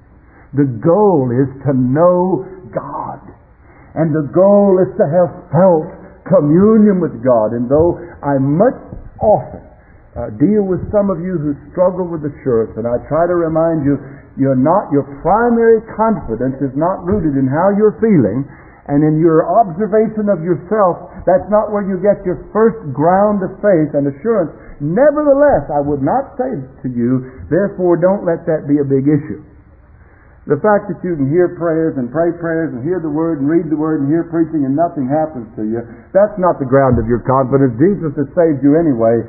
[0.54, 3.22] The goal is to know God.
[3.94, 5.86] And the goal is to have felt
[6.26, 7.54] communion with God.
[7.54, 8.74] And though I much
[9.22, 9.62] often
[10.18, 13.86] uh, deal with some of you who struggle with assurance, and I try to remind
[13.86, 13.98] you
[14.34, 18.42] you're not, your primary confidence is not rooted in how you're feeling
[18.88, 21.08] and in your observation of yourself.
[21.24, 24.52] That's not where you get your first ground of faith and assurance.
[24.80, 26.52] Nevertheless, I would not say
[26.84, 29.40] to you, therefore don't let that be a big issue.
[30.44, 33.48] The fact that you can hear prayers and pray prayers and hear the word and
[33.48, 35.80] read the word and hear preaching and nothing happens to you,
[36.12, 37.72] that's not the ground of your confidence.
[37.80, 39.24] Jesus has saved you anyway.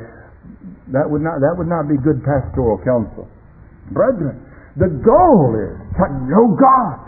[0.92, 3.32] That would not, that would not be good pastoral counsel.
[3.96, 4.44] Brethren,
[4.76, 7.05] the goal is to know God,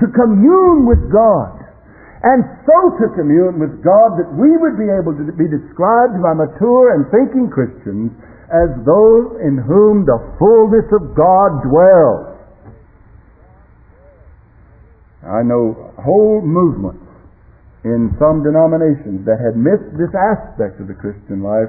[0.00, 1.60] to commune with God,
[2.24, 6.32] and so to commune with God that we would be able to be described by
[6.32, 8.10] mature and thinking Christians
[8.48, 12.34] as those in whom the fullness of God dwells.
[15.24, 17.04] I know whole movements
[17.84, 21.68] in some denominations that had missed this aspect of the Christian life.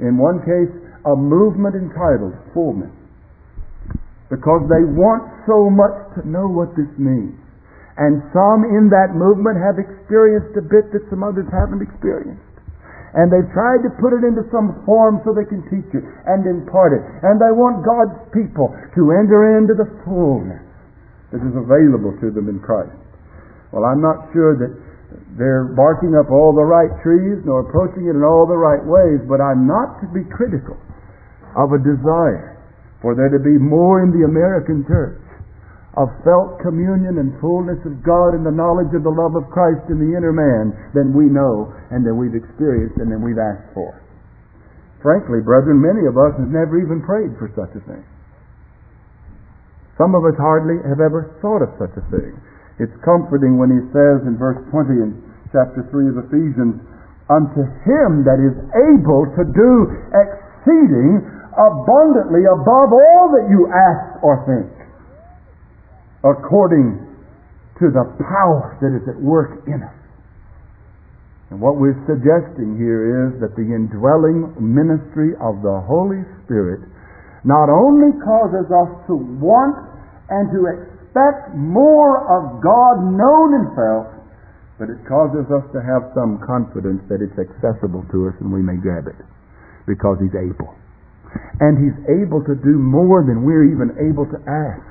[0.00, 0.72] In one case,
[1.04, 2.92] a movement entitled Fullness
[4.28, 7.36] because they want so much to know what this means.
[8.00, 12.40] And some in that movement have experienced a bit that some others haven't experienced.
[13.12, 16.46] And they've tried to put it into some form so they can teach it and
[16.48, 17.04] impart it.
[17.26, 20.64] And they want God's people to enter into the fullness
[21.34, 22.96] that is available to them in Christ.
[23.74, 24.72] Well, I'm not sure that
[25.36, 29.20] they're barking up all the right trees nor approaching it in all the right ways,
[29.28, 30.78] but I'm not to be critical
[31.58, 32.56] of a desire
[33.02, 35.20] for there to be more in the American church
[35.98, 39.90] of felt communion and fullness of God and the knowledge of the love of Christ
[39.90, 43.74] in the inner man than we know and that we've experienced and that we've asked
[43.74, 43.98] for.
[45.02, 48.04] Frankly, brethren, many of us have never even prayed for such a thing.
[49.98, 52.38] Some of us hardly have ever thought of such a thing.
[52.78, 55.10] It's comforting when he says in verse 20 in
[55.52, 56.80] chapter 3 of Ephesians,
[57.28, 58.56] unto him that is
[58.94, 59.72] able to do
[60.16, 61.20] exceeding
[61.52, 64.79] abundantly above all that you ask or think,
[66.24, 67.00] according
[67.80, 70.00] to the power that is at work in us.
[71.50, 76.86] And what we're suggesting here is that the indwelling ministry of the Holy Spirit
[77.42, 79.74] not only causes us to want
[80.30, 84.20] and to expect more of God known felt,
[84.78, 88.62] but it causes us to have some confidence that it's accessible to us and we
[88.62, 89.18] may grab it
[89.88, 90.70] because He's able.
[91.58, 94.89] And He's able to do more than we're even able to ask.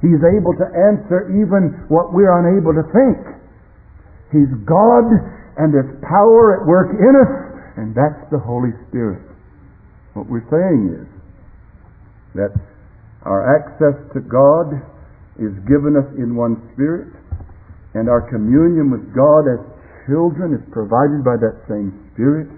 [0.00, 3.18] He's able to answer even what we're unable to think.
[4.34, 5.06] He's God
[5.56, 7.32] and there's power at work in us,
[7.76, 9.20] and that's the Holy Spirit.
[10.14, 11.08] What we're saying is
[12.34, 12.52] that
[13.24, 14.80] our access to God
[15.36, 17.12] is given us in one Spirit,
[17.94, 19.60] and our communion with God as
[20.08, 22.48] children is provided by that same Spirit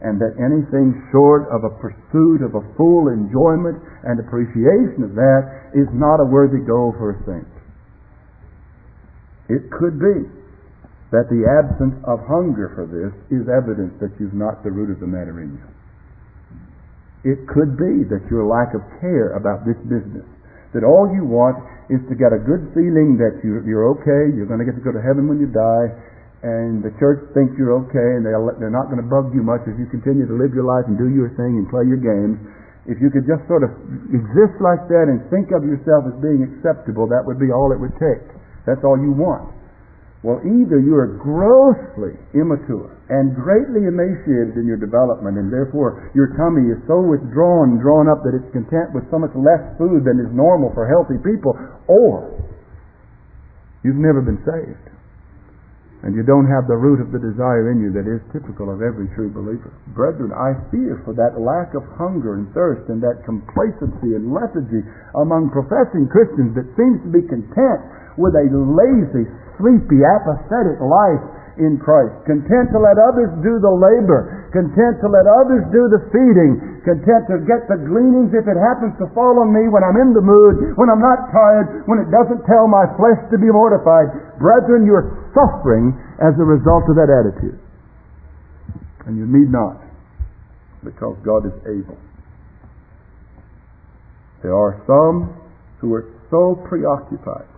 [0.00, 5.76] and that anything short of a pursuit of a full enjoyment and appreciation of that
[5.76, 7.52] is not a worthy goal for a saint.
[9.52, 10.24] It could be
[11.12, 15.02] that the absence of hunger for this is evidence that you've not the root of
[15.02, 15.66] the matter in you.
[17.26, 20.24] It could be that your lack of care about this business,
[20.72, 21.60] that all you want
[21.92, 24.84] is to get a good feeling that you're, you're okay, you're going to get to
[24.86, 25.90] go to heaven when you die,
[26.40, 29.60] and the church thinks you're okay and they they're not going to bug you much
[29.68, 32.40] as you continue to live your life and do your thing and play your games.
[32.88, 33.76] If you could just sort of
[34.08, 37.78] exist like that and think of yourself as being acceptable, that would be all it
[37.78, 38.24] would take.
[38.64, 39.52] That's all you want.
[40.24, 46.32] Well, either you are grossly immature and greatly emaciated in your development, and therefore your
[46.40, 50.20] tummy is so withdrawn, drawn up that it's content with so much less food than
[50.20, 51.52] is normal for healthy people,
[51.88, 52.32] or
[53.84, 54.89] you've never been saved
[56.02, 58.80] and you don't have the root of the desire in you that is typical of
[58.80, 59.68] every true believer.
[59.92, 64.80] Brethren, I fear for that lack of hunger and thirst and that complacency and lethargy
[65.20, 67.80] among professing Christians that seems to be content
[68.16, 69.28] with a lazy,
[69.60, 71.24] sleepy, apathetic life
[71.60, 76.00] in Christ, content to let others do the labor, content to let others do the
[76.08, 80.00] feeding, content to get the gleanings if it happens to fall on me when I'm
[80.00, 83.52] in the mood, when I'm not tired, when it doesn't tell my flesh to be
[83.52, 84.40] mortified.
[84.40, 87.58] Brethren, you're suffering as a result of that attitude.
[89.06, 89.80] And you need not,
[90.84, 91.98] because God is able.
[94.42, 95.36] There are some
[95.80, 97.48] who are so preoccupied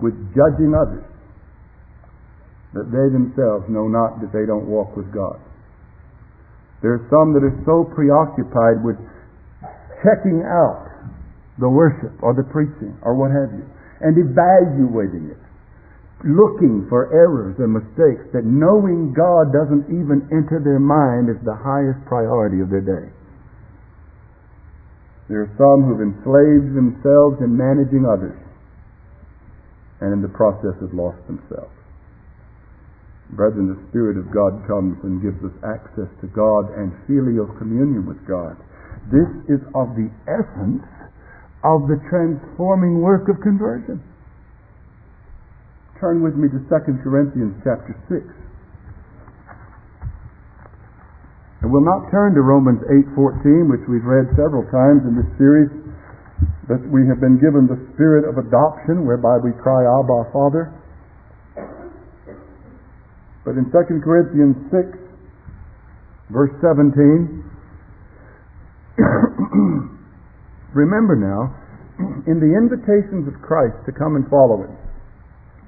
[0.00, 1.04] with judging others
[2.74, 5.40] that they themselves know not that they don't walk with God.
[6.82, 9.00] There are some that are so preoccupied with
[10.04, 10.84] checking out
[11.58, 13.64] the worship or the preaching or what have you
[14.00, 15.40] and evaluating it,
[16.24, 21.56] looking for errors and mistakes that knowing God doesn't even enter their mind is the
[21.56, 23.12] highest priority of their day.
[25.28, 28.38] There are some who've enslaved themselves in managing others
[30.00, 31.72] and in the process have lost themselves.
[33.34, 38.06] Brethren, the Spirit of God comes and gives us access to God and filial communion
[38.06, 38.54] with God.
[39.10, 40.86] This is of the essence
[41.66, 43.98] of the transforming work of conversion.
[46.00, 46.68] Turn with me to 2
[47.00, 48.20] Corinthians chapter 6.
[51.62, 55.72] And we'll not turn to Romans 8:14, which we've read several times in this series,
[56.68, 60.70] that we have been given the spirit of adoption, whereby we cry, Abba, Father.
[63.44, 64.98] But in 2 Corinthians 6,
[66.28, 67.40] verse 17,
[70.74, 71.56] remember now,
[72.26, 74.76] in the invitations of Christ to come and follow Him,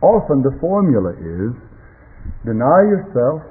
[0.01, 1.53] often the formula is
[2.45, 3.43] deny yourself,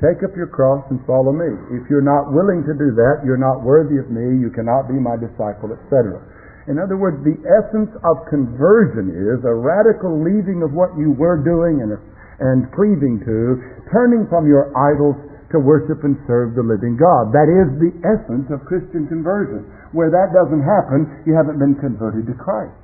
[0.00, 1.50] take up your cross, and follow me.
[1.74, 4.98] If you're not willing to do that, you're not worthy of me, you cannot be
[4.98, 6.22] my disciple, etc.
[6.70, 11.42] In other words, the essence of conversion is a radical leaving of what you were
[11.42, 11.98] doing and
[12.42, 13.62] and cleaving to,
[13.94, 15.14] turning from your idols
[15.54, 17.30] to worship and serve the living God.
[17.30, 19.68] That is the essence of Christian conversion.
[19.94, 22.74] Where that doesn't happen, you haven't been converted to Christ.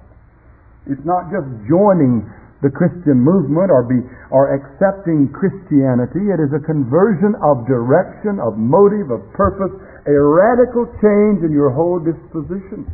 [0.87, 2.23] It's not just joining
[2.63, 4.03] the Christian movement or be
[4.35, 6.27] or accepting Christianity.
[6.27, 9.71] It is a conversion of direction, of motive, of purpose,
[10.07, 12.91] a radical change in your whole disposition.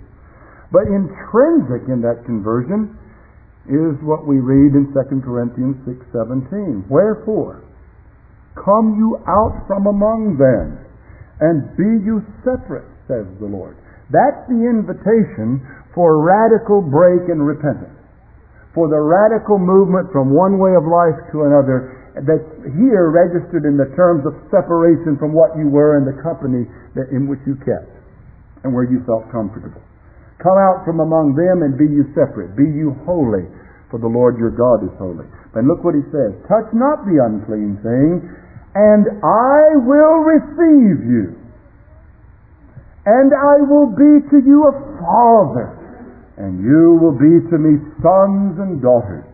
[0.69, 2.93] But intrinsic in that conversion
[3.65, 6.85] is what we read in 2 Corinthians 6:17.
[6.93, 7.65] Wherefore,
[8.55, 10.79] come you out from among them,
[11.41, 13.77] and be you separate, says the Lord.
[14.11, 17.94] That's the invitation for radical break and repentance.
[18.75, 22.47] For the radical movement from one way of life to another that's
[22.79, 27.11] here registered in the terms of separation from what you were in the company that,
[27.11, 27.91] in which you kept
[28.63, 29.83] and where you felt comfortable.
[30.43, 32.59] Come out from among them and be you separate.
[32.59, 33.47] Be you holy,
[33.91, 35.27] for the Lord your God is holy.
[35.55, 36.35] Then look what he says.
[36.51, 38.27] Touch not the unclean thing,
[38.75, 41.39] and I will receive you.
[43.07, 45.79] And I will be to you a father,
[46.37, 49.27] and you will be to me sons and daughters,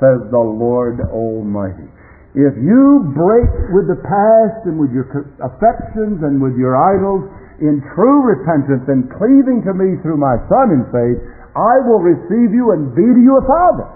[0.00, 1.88] says the Lord Almighty.
[2.34, 5.06] If you break with the past and with your
[5.38, 7.28] affections and with your idols,
[7.62, 11.20] in true repentance and cleaving to me through my Son in faith,
[11.54, 13.86] I will receive you and be to you a father.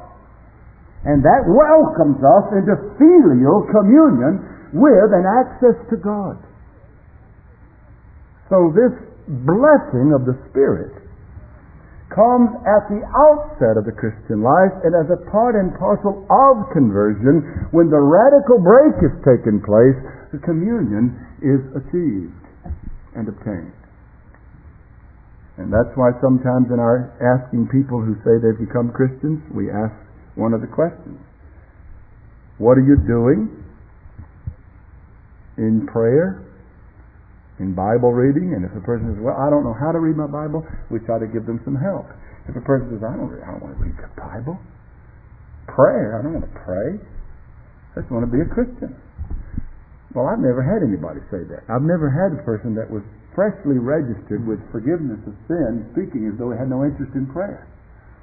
[1.03, 6.39] And that welcomes us into filial communion with and access to God.
[8.47, 8.95] So this
[9.27, 11.08] blessing of the Spirit
[12.15, 16.55] comes at the outset of the Christian life and as a part and parcel of
[16.73, 19.99] conversion when the radical break is taken place,
[20.33, 21.13] the communion
[21.45, 22.45] is achieved
[23.13, 23.77] and obtained.
[25.59, 29.93] And that's why sometimes in our asking people who say they've become Christians, we ask
[30.39, 31.19] one of the questions.
[32.59, 33.51] What are you doing
[35.59, 36.48] in prayer,
[37.59, 38.55] in Bible reading?
[38.55, 41.03] And if a person says, well, I don't know how to read my Bible, we
[41.05, 42.07] try to give them some help.
[42.49, 44.57] If a person says, I don't, I don't want to read the Bible,
[45.69, 46.97] prayer, I don't want to pray,
[47.95, 48.97] I just want to be a Christian.
[50.17, 51.69] Well, I've never had anybody say that.
[51.69, 53.05] I've never had a person that was
[53.37, 57.69] freshly registered with forgiveness of sin speaking as though he had no interest in prayer.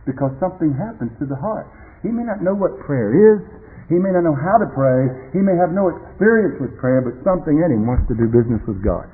[0.09, 1.69] Because something happens to the heart.
[2.01, 3.41] He may not know what prayer is.
[3.89, 5.29] He may not know how to pray.
[5.29, 8.61] He may have no experience with prayer, but something in him wants to do business
[8.65, 9.05] with God.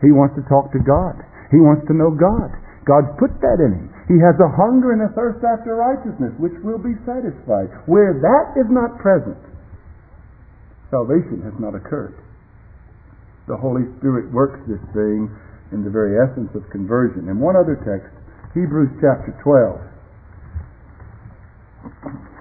[0.00, 1.20] He wants to talk to God.
[1.52, 2.52] He wants to know God.
[2.88, 3.86] God's put that in him.
[4.08, 7.68] He has a hunger and a thirst after righteousness, which will be satisfied.
[7.84, 9.38] Where that is not present,
[10.88, 12.16] salvation has not occurred.
[13.46, 15.30] The Holy Spirit works this thing
[15.70, 17.30] in the very essence of conversion.
[17.30, 18.10] And one other text,
[18.54, 19.78] Hebrews chapter 12.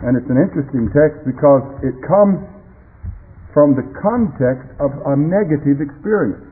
[0.02, 2.42] And it's an interesting text because it comes
[3.54, 6.49] from the context of a negative experience,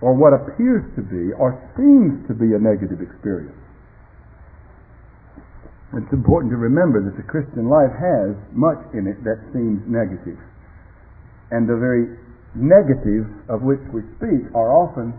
[0.00, 3.58] or what appears to be, or seems to be a negative experience.
[5.96, 10.38] It's important to remember that the Christian life has much in it that seems negative.
[11.50, 12.14] And the very
[12.54, 15.16] negatives of which we speak are often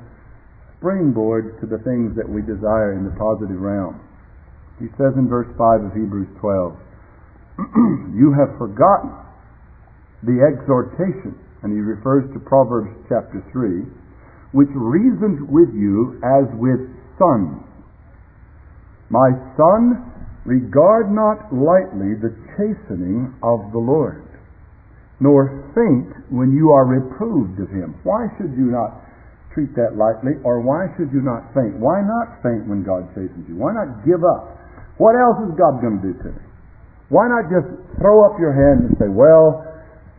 [0.77, 3.99] springboards to the things that we desire in the positive realm.
[4.79, 6.77] He says in verse 5 of Hebrews 12,
[8.15, 9.11] You have forgotten
[10.23, 13.83] the exhortation, and he refers to Proverbs chapter 3,
[14.51, 16.81] which reasoned with you as with
[17.17, 17.61] sons.
[19.09, 20.05] My son,
[20.45, 24.25] regard not lightly the chastening of the Lord,
[25.19, 27.97] nor faint when you are reproved of him.
[28.03, 29.05] Why should you not
[29.53, 31.77] treat that lightly, or why should you not faint?
[31.81, 33.57] Why not faint when God chastens you?
[33.57, 34.57] Why not give up?
[35.01, 36.45] What else is God going to do to me?
[37.09, 37.65] Why not just
[37.97, 39.65] throw up your hand and say, well,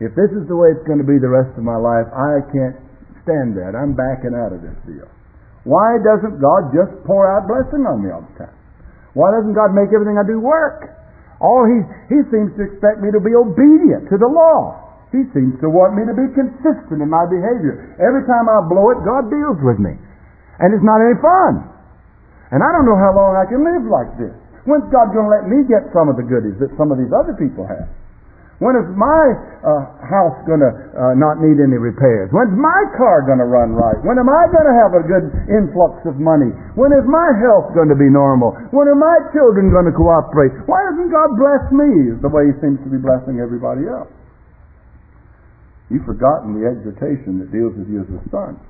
[0.03, 2.43] if this is the way it's going to be the rest of my life, I
[2.51, 2.75] can't
[3.23, 3.77] stand that.
[3.77, 5.07] I'm backing out of this deal.
[5.63, 8.57] Why doesn't God just pour out blessing on me all the time?
[9.13, 10.89] Why doesn't God make everything I do work?
[11.41, 14.77] All he, he seems to expect me to be obedient to the law.
[15.11, 17.97] He seems to want me to be consistent in my behavior.
[17.99, 19.97] Every time I blow it, God deals with me.
[20.63, 21.67] And it's not any fun.
[22.55, 24.31] And I don't know how long I can live like this.
[24.63, 27.11] When's God going to let me get some of the goodies that some of these
[27.11, 27.89] other people have?
[28.61, 29.25] When is my
[29.65, 32.29] uh, house going to uh, not need any repairs?
[32.29, 33.97] When's my car going to run right?
[34.05, 36.53] When am I going to have a good influx of money?
[36.77, 38.53] When is my health going to be normal?
[38.69, 40.53] When are my children going to cooperate?
[40.69, 44.13] Why doesn't God bless me the way He seems to be blessing everybody else?
[45.89, 48.61] You've forgotten the exhortation that deals with you as a son.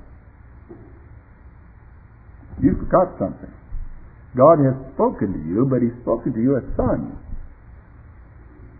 [2.64, 3.52] You forgot something.
[4.32, 7.12] God has spoken to you, but He's spoken to you as sons.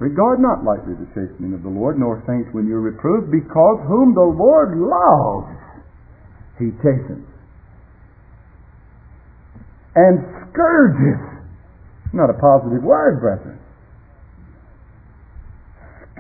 [0.03, 4.19] Regard not lightly the chastening of the Lord, nor faint when you're reproved, because whom
[4.19, 5.55] the Lord loves,
[6.59, 7.31] He chastens.
[9.95, 11.23] And scourges.
[12.11, 13.63] Not a positive word, brethren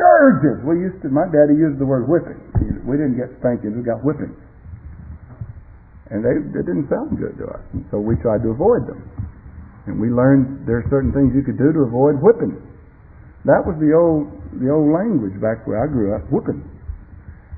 [0.02, 0.64] scourges.
[0.64, 2.40] We used to, my daddy used the word whipping.
[2.82, 4.36] We didn't get spankings, we got whippings.
[6.10, 7.62] And they, they didn't sound good to us.
[7.72, 9.00] And so we tried to avoid them.
[9.86, 12.58] And we learned there are certain things you could do to avoid whipping.
[13.44, 14.30] That was the old
[14.62, 16.62] the old language back where I grew up, whipping.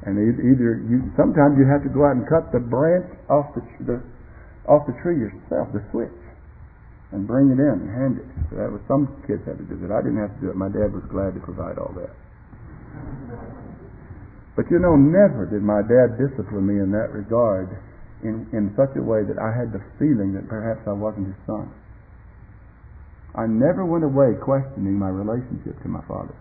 [0.04, 3.64] And either you sometimes you have to go out and cut the branch off the,
[3.84, 3.96] the
[4.64, 6.20] off the tree yourself, the switch,
[7.12, 8.28] and bring it in and hand it.
[8.48, 9.92] So that was some kids had to do that.
[9.92, 10.56] I didn't have to do it.
[10.56, 12.12] My dad was glad to provide all that.
[14.56, 17.74] But you know, never did my dad discipline me in that regard
[18.22, 21.40] in, in such a way that I had the feeling that perhaps I wasn't his
[21.44, 21.68] son.
[23.34, 26.34] I never went away questioning my relationship to my father.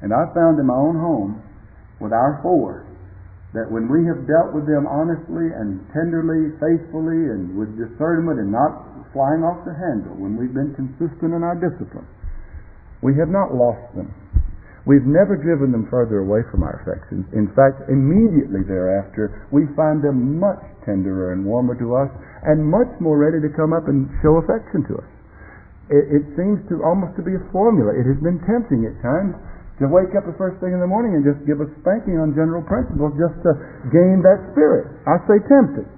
[0.00, 1.42] And I found in my own home
[2.00, 2.88] with our four
[3.52, 8.52] that when we have dealt with them honestly and tenderly, faithfully, and with discernment and
[8.52, 12.06] not flying off the handle, when we've been consistent in our discipline,
[13.00, 14.12] we have not lost them.
[14.88, 17.28] We've never driven them further away from our affections.
[17.36, 22.08] In fact, immediately thereafter, we find them much tenderer and warmer to us
[22.44, 25.08] and much more ready to come up and show affection to us.
[25.88, 27.96] It, it seems to almost to be a formula.
[27.96, 29.36] It has been tempting at times
[29.80, 32.36] to wake up the first thing in the morning and just give a spanking on
[32.36, 33.50] general principles just to
[33.88, 34.90] gain that spirit.
[35.08, 35.88] I say tempted.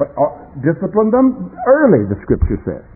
[0.00, 2.86] But uh, discipline them early, the scripture says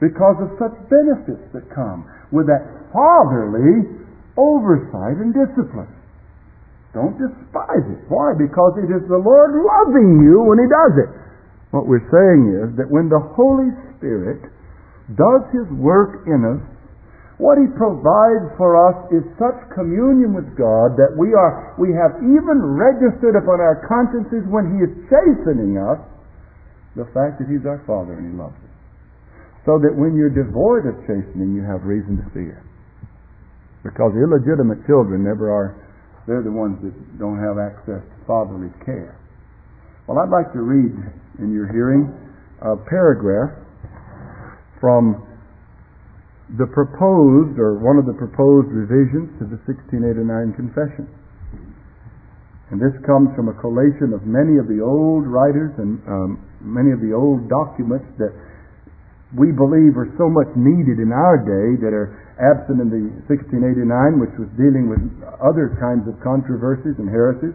[0.00, 3.84] because of such benefits that come with that fatherly
[4.40, 5.92] oversight and discipline.
[6.96, 8.00] Don't despise it.
[8.08, 8.34] Why?
[8.34, 11.10] Because it is the Lord loving you when He does it.
[11.70, 14.42] What we're saying is that when the Holy Spirit
[15.14, 16.62] does His work in us,
[17.38, 22.20] what He provides for us is such communion with God that we are we have
[22.20, 26.02] even registered upon our consciences when He is chastening us
[26.98, 28.70] the fact that He's our Father and He loves us
[29.68, 32.64] so that when you're devoid of chastening, you have reason to fear.
[33.84, 35.76] Because illegitimate children never are,
[36.26, 39.16] they're the ones that don't have access to fatherly care.
[40.08, 40.96] Well, I'd like to read
[41.38, 42.10] in your hearing
[42.60, 43.56] a paragraph
[44.80, 45.24] from
[46.58, 50.26] the proposed, or one of the proposed revisions to the 1689
[50.58, 51.06] Confession.
[52.70, 56.94] And this comes from a collation of many of the old writers and um, many
[56.94, 58.30] of the old documents that
[59.34, 64.18] we believe are so much needed in our day that are absent in the 1689,
[64.18, 65.02] which was dealing with
[65.38, 67.54] other kinds of controversies and heresies.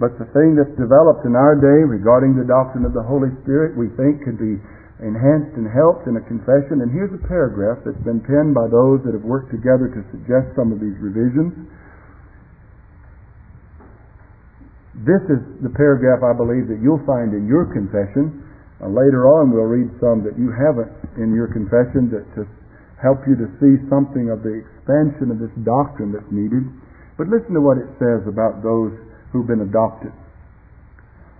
[0.00, 3.76] But the thing that's developed in our day regarding the doctrine of the Holy Spirit,
[3.76, 4.56] we think could be
[5.04, 6.80] enhanced and helped in a confession.
[6.80, 10.56] And here's a paragraph that's been penned by those that have worked together to suggest
[10.56, 11.52] some of these revisions.
[15.04, 18.40] This is the paragraph I believe that you'll find in your confession.
[18.80, 22.48] Uh, later on, we'll read some that you haven't in your confession that to
[23.00, 26.64] help you to see something of the expansion of this doctrine that's needed.
[27.20, 28.92] But listen to what it says about those
[29.32, 30.12] who've been adopted.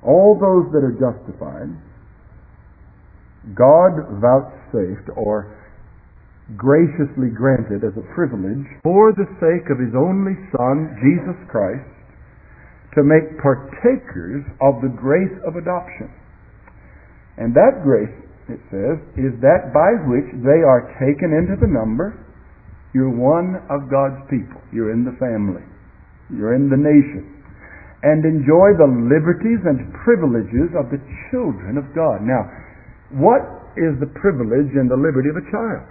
[0.03, 1.71] All those that are justified,
[3.55, 5.57] God vouchsafed or
[6.57, 11.87] graciously granted as a privilege for the sake of His only Son, Jesus Christ,
[12.99, 16.11] to make partakers of the grace of adoption.
[17.39, 18.13] And that grace,
[18.51, 22.19] it says, is that by which they are taken into the number.
[22.93, 24.61] You're one of God's people.
[24.75, 25.63] You're in the family.
[26.29, 27.40] You're in the nation.
[28.01, 32.25] And enjoy the liberties and privileges of the children of God.
[32.25, 32.49] Now,
[33.13, 33.45] what
[33.77, 35.85] is the privilege and the liberty of a child?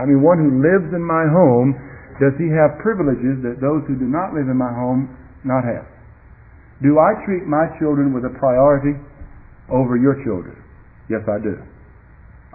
[0.00, 1.76] I mean, one who lives in my home,
[2.16, 5.12] does he have privileges that those who do not live in my home
[5.44, 5.84] not have?
[6.82, 8.98] Do I treat my children with a priority
[9.70, 10.56] over your children?
[11.12, 11.54] Yes, I do.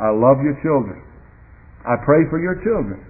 [0.02, 1.00] I love your children.
[1.88, 3.07] I pray for your children.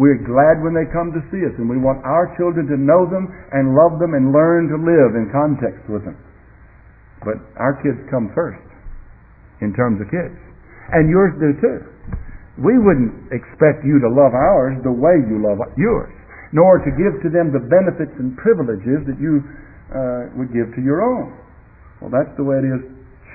[0.00, 3.04] We're glad when they come to see us, and we want our children to know
[3.04, 6.16] them and love them and learn to live in context with them.
[7.20, 8.64] But our kids come first
[9.60, 10.40] in terms of kids.
[10.96, 11.78] And yours do too.
[12.64, 16.16] We wouldn't expect you to love ours the way you love yours,
[16.56, 19.44] nor to give to them the benefits and privileges that you
[19.92, 21.28] uh, would give to your own.
[22.00, 22.80] Well, that's the way it is.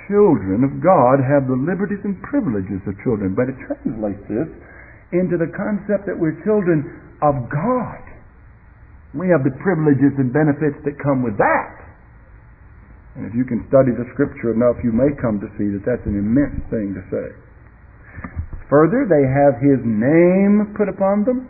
[0.09, 4.49] Children of God have the liberties and privileges of children, but it translates this
[5.14, 6.86] into the concept that we're children
[7.22, 8.01] of God.
[9.14, 11.76] We have the privileges and benefits that come with that.
[13.16, 16.03] And if you can study the scripture enough, you may come to see that that's
[16.03, 17.28] an immense thing to say.
[18.68, 21.47] Further, they have His name put upon them,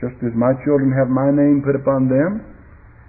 [0.00, 2.40] just as my children have my name put upon them.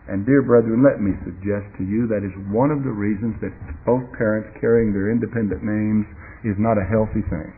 [0.10, 3.54] And dear brethren, let me suggest to you that is one of the reasons that
[3.86, 6.10] both parents carrying their independent names
[6.42, 7.54] is not a healthy thing.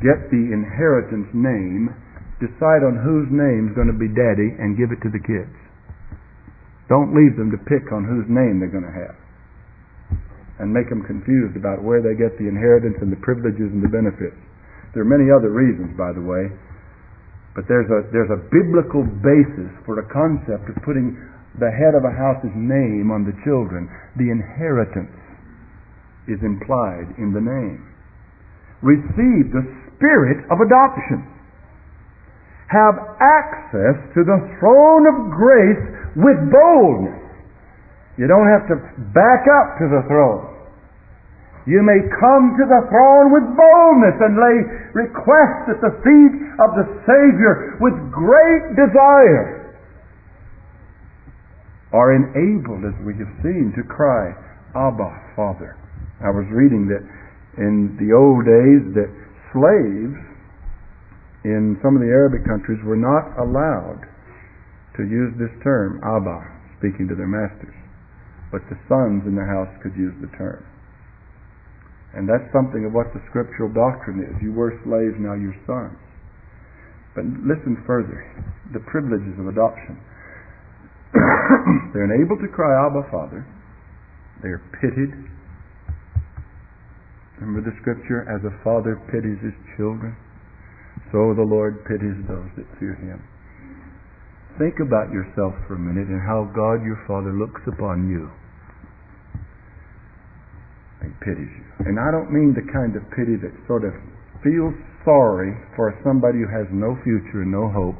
[0.00, 1.92] Get the inheritance name,
[2.40, 5.52] decide on whose name is going to be daddy, and give it to the kids.
[6.88, 9.20] Don't leave them to pick on whose name they're going to have
[10.60, 13.88] and make them confused about where they get the inheritance and the privileges and the
[13.88, 14.36] benefits.
[14.92, 16.52] There are many other reasons, by the way,
[17.56, 21.16] but there's a, there's a biblical basis for the concept of putting
[21.56, 23.88] the head of a house's name on the children.
[24.20, 25.16] The inheritance
[26.28, 27.80] is implied in the name.
[28.84, 29.64] Receive the
[30.00, 31.20] spirit of adoption.
[32.72, 35.84] Have access to the throne of grace
[36.16, 37.20] with boldness.
[38.16, 38.76] You don't have to
[39.12, 40.48] back up to the throne.
[41.68, 44.58] You may come to the throne with boldness and lay
[44.96, 49.76] requests at the feet of the Savior with great desire.
[51.92, 54.32] Are enabled, as we have seen, to cry,
[54.74, 55.76] Abba, Father.
[56.22, 57.02] I was reading that
[57.58, 59.10] in the old days that
[59.52, 60.16] slaves
[61.44, 64.04] in some of the Arabic countries were not allowed
[64.98, 66.38] to use this term, Abba,
[66.78, 67.74] speaking to their masters.
[68.52, 70.66] But the sons in the house could use the term.
[72.12, 74.34] And that's something of what the scriptural doctrine is.
[74.42, 75.94] You were slaves, now you're sons.
[77.14, 78.18] But listen further.
[78.74, 79.94] The privileges of adoption.
[81.94, 83.46] They're enabled to cry, Abba, Father.
[84.42, 85.14] They're pitied.
[87.40, 90.12] Remember the scripture, as a father pities his children,
[91.08, 93.24] so the Lord pities those that fear him.
[94.60, 98.28] Think about yourself for a minute and how God your Father looks upon you.
[101.00, 101.88] He pities you.
[101.88, 103.96] And I don't mean the kind of pity that sort of
[104.44, 104.76] feels
[105.08, 107.96] sorry for somebody who has no future and no hope.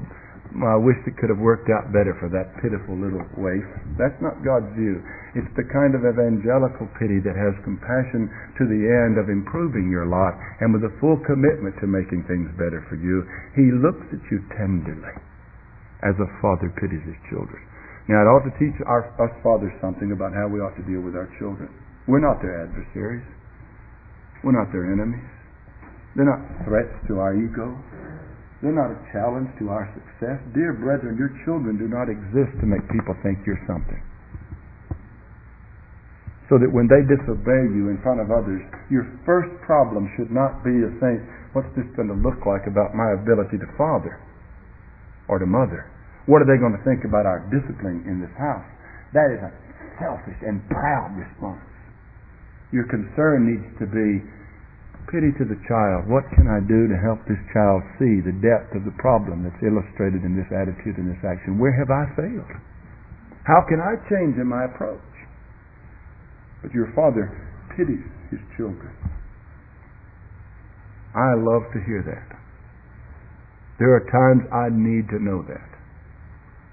[0.51, 3.63] I wish it could have worked out better for that pitiful little waif.
[3.95, 4.99] That's not God's view.
[5.39, 8.27] It's the kind of evangelical pity that has compassion
[8.59, 12.51] to the end of improving your lot and with a full commitment to making things
[12.59, 13.23] better for you.
[13.55, 15.15] He looks at you tenderly
[16.03, 17.63] as a father pities his children.
[18.11, 20.99] Now, it ought to teach our, us fathers something about how we ought to deal
[20.99, 21.71] with our children.
[22.11, 23.23] We're not their adversaries.
[24.43, 25.31] We're not their enemies.
[26.19, 27.79] They're not threats to our ego.
[28.61, 30.37] They're not a challenge to our success.
[30.53, 34.01] Dear brethren, your children do not exist to make people think you're something.
[36.53, 38.61] So that when they disobey you in front of others,
[38.93, 41.25] your first problem should not be to think,
[41.57, 44.21] what's this going to look like about my ability to father
[45.31, 45.89] or to mother?
[46.29, 48.67] What are they going to think about our discipline in this house?
[49.17, 49.51] That is a
[49.97, 51.65] selfish and proud response.
[52.77, 54.21] Your concern needs to be
[55.11, 56.07] pity to the child.
[56.07, 59.61] What can I do to help this child see the depth of the problem that's
[59.61, 61.59] illustrated in this attitude and this action?
[61.59, 62.55] Where have I failed?
[63.45, 65.03] How can I change in my approach?
[66.63, 67.29] But your father
[67.75, 68.95] pities his children.
[71.11, 72.31] I love to hear that.
[73.83, 75.71] There are times I need to know that.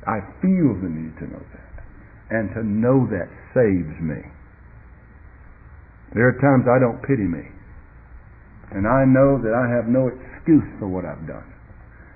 [0.05, 1.73] I feel the need to know that.
[2.29, 4.21] And to know that saves me.
[6.13, 7.56] There are times I don't pity me.
[8.71, 11.47] And I know that I have no excuse for what I've done.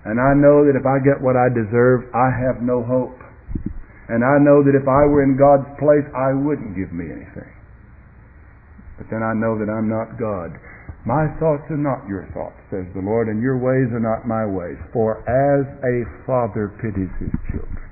[0.04, 3.18] And I know that if I get what I deserve, I have no hope.
[4.10, 7.52] And I know that if I were in God's place, I wouldn't give me anything.
[8.98, 10.58] But then I know that I'm not God.
[11.06, 14.46] My thoughts are not your thoughts, says the Lord, and your ways are not my
[14.46, 14.78] ways.
[14.94, 17.86] For as a father pities his children.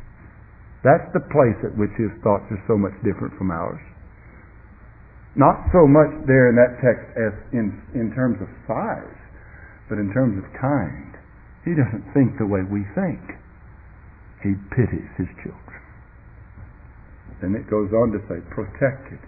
[0.85, 3.81] That's the place at which his thoughts are so much different from ours.
[5.35, 9.19] Not so much there in that text as in, in terms of size,
[9.87, 11.13] but in terms of kind.
[11.65, 13.21] He doesn't think the way we think.
[14.41, 15.79] He pities his children.
[17.41, 19.19] Then it goes on to say, protected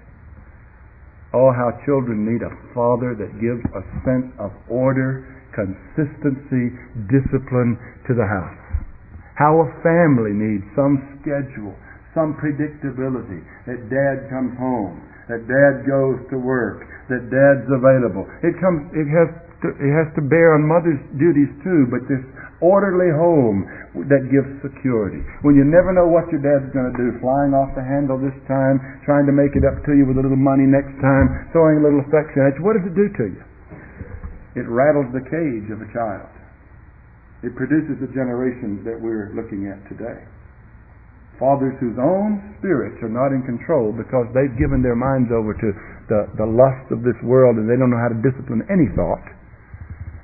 [1.32, 5.24] Oh, how children need a father that gives a sense of order,
[5.56, 6.76] consistency,
[7.08, 8.60] discipline to the house.
[9.39, 11.72] How a family needs some schedule,
[12.12, 14.99] some predictability, that dad comes home,
[15.32, 18.28] that dad goes to work, that dad's available.
[18.44, 19.32] It comes, it has
[19.64, 22.22] to, it has to bear on mother's duties too, but this
[22.62, 23.66] orderly home
[24.06, 25.24] that gives security.
[25.42, 28.36] When you never know what your dad's going to do, flying off the handle this
[28.46, 28.78] time,
[29.08, 31.84] trying to make it up to you with a little money next time, throwing a
[31.84, 33.42] little affection at you, what does it do to you?
[34.54, 36.30] It rattles the cage of a child.
[37.42, 40.22] It produces the generation that we're looking at today.
[41.42, 45.70] Fathers whose own spirits are not in control because they've given their minds over to
[46.06, 49.26] the, the lust of this world and they don't know how to discipline any thought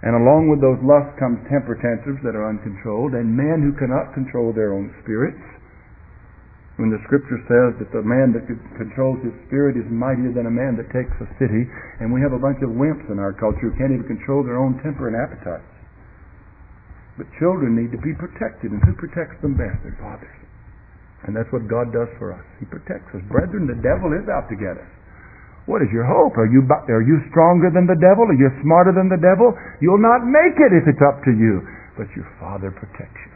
[0.07, 4.13] and along with those lusts comes temper tantrums that are uncontrolled, and men who cannot
[4.13, 5.41] control their own spirits.
[6.77, 8.45] When the scripture says that the man that
[8.77, 11.65] controls his spirit is mightier than a man that takes a city,
[11.99, 14.61] and we have a bunch of wimps in our culture who can't even control their
[14.61, 15.65] own temper and appetites.
[17.17, 19.81] But children need to be protected, and who protects them best?
[19.81, 20.46] Their fathers.
[21.25, 22.45] And that's what God does for us.
[22.61, 23.23] He protects us.
[23.25, 24.91] Brethren, the devil is out to get us.
[25.65, 26.37] What is your hope?
[26.37, 28.23] Are you, are you stronger than the devil?
[28.29, 29.51] Are you smarter than the devil?
[29.83, 31.59] You'll not make it if it's up to you.
[31.99, 33.35] But your Father protects you.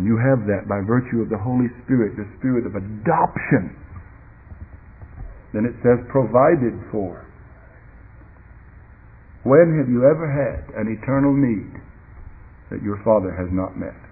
[0.00, 3.76] And you have that by virtue of the Holy Spirit, the Spirit of adoption.
[5.54, 7.24] Then it says, provided for.
[9.44, 11.72] When have you ever had an eternal need
[12.74, 14.07] that your Father has not met?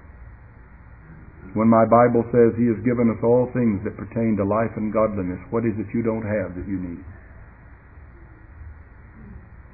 [1.57, 4.93] When my Bible says He has given us all things that pertain to life and
[4.93, 7.01] godliness, what is it you don't have that you need?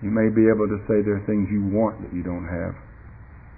[0.07, 2.75] You may be able to say there are things you want that you don't have.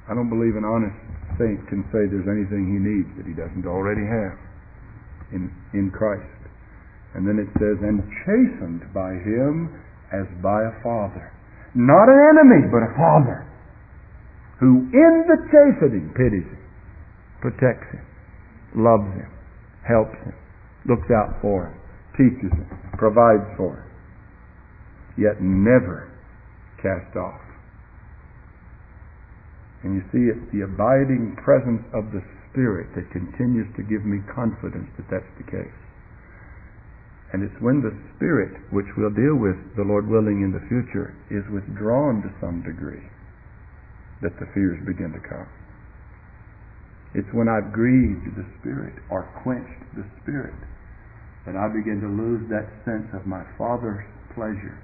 [0.09, 0.97] I don't believe an honest
[1.41, 4.37] saint can say there's anything he needs that he doesn't already have
[5.33, 6.29] in, in Christ.
[7.17, 9.73] And then it says, and chastened by him
[10.13, 11.33] as by a father.
[11.73, 13.49] Not an enemy, but a father.
[14.61, 16.63] Who in the chastening pities him,
[17.41, 18.05] protects him,
[18.75, 19.31] loves him,
[19.87, 20.35] helps him,
[20.87, 21.77] looks out for him,
[22.19, 22.69] teaches him,
[22.99, 23.91] provides for him,
[25.17, 26.11] yet never
[26.83, 27.41] cast off.
[29.83, 34.25] And you see, it's the abiding presence of the Spirit that continues to give me
[34.33, 35.79] confidence that that's the case.
[37.35, 41.13] And it's when the Spirit, which we'll deal with, the Lord willing, in the future,
[41.29, 43.03] is withdrawn to some degree,
[44.23, 45.51] that the fears begin to come.
[47.15, 50.59] It's when I've grieved the Spirit or quenched the Spirit
[51.47, 54.03] that I begin to lose that sense of my Father's
[54.35, 54.75] pleasure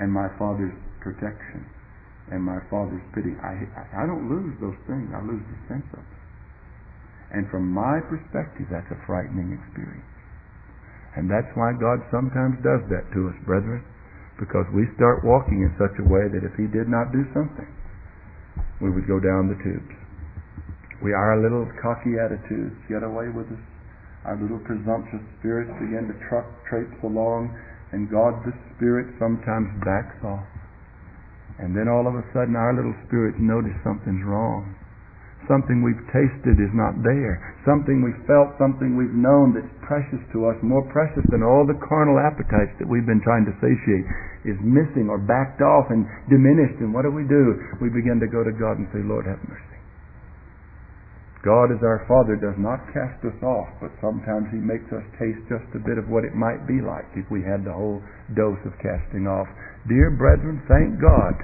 [0.00, 0.72] and my Father's
[1.04, 1.68] protection
[2.32, 3.36] and my Father's pity.
[3.44, 5.12] I, I don't lose those things.
[5.12, 6.22] I lose the sense of them.
[7.36, 10.08] And from my perspective, that's a frightening experience.
[11.20, 13.84] And that's why God sometimes does that to us, brethren,
[14.38, 17.68] because we start walking in such a way that if He did not do something,
[18.80, 20.05] we would go down the tubes.
[21.04, 23.64] We, are a little cocky attitudes get away with us.
[24.24, 27.52] Our little presumptuous spirits begin to truck, traipse along,
[27.92, 30.48] and God the Spirit sometimes backs off.
[31.60, 34.74] And then all of a sudden our little spirits notice something's wrong.
[35.46, 37.38] Something we've tasted is not there.
[37.62, 41.78] Something we've felt, something we've known that's precious to us, more precious than all the
[41.86, 44.06] carnal appetites that we've been trying to satiate,
[44.42, 46.82] is missing or backed off and diminished.
[46.82, 47.62] And what do we do?
[47.78, 49.75] We begin to go to God and say, Lord, have mercy.
[51.46, 55.38] God as our Father does not cast us off, but sometimes He makes us taste
[55.46, 58.02] just a bit of what it might be like if we had the whole
[58.34, 59.46] dose of casting off.
[59.86, 61.38] Dear brethren, thank God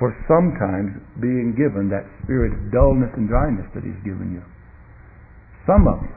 [0.00, 4.44] for sometimes being given that spirit of dullness and dryness that He's given you.
[5.68, 6.16] Some of you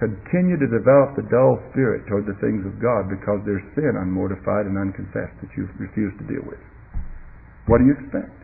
[0.00, 4.64] continue to develop the dull spirit toward the things of God because there's sin unmortified
[4.64, 6.60] and unconfessed that you refuse to deal with.
[7.68, 8.43] What do you expect?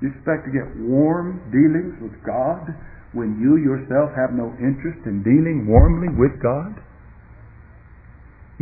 [0.00, 2.70] You expect to get warm dealings with God
[3.10, 6.78] when you yourself have no interest in dealing warmly with God?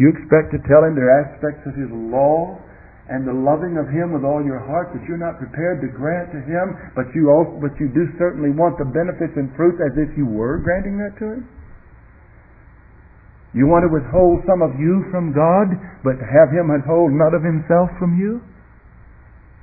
[0.00, 2.56] You expect to tell Him there are aspects of His law
[3.08, 6.32] and the loving of Him with all your heart that you're not prepared to grant
[6.32, 9.92] to Him, but you also, but you do certainly want the benefits and fruits as
[9.96, 11.42] if you were granting that to Him?
[13.56, 15.72] You want to withhold some of you from God,
[16.04, 18.40] but to have Him withhold none of Himself from you?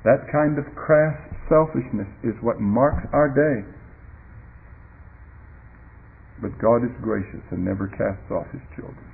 [0.02, 1.14] That kind of crass
[1.50, 3.68] selfishness is what marks our day.
[6.42, 9.08] But God is gracious and never casts off his children.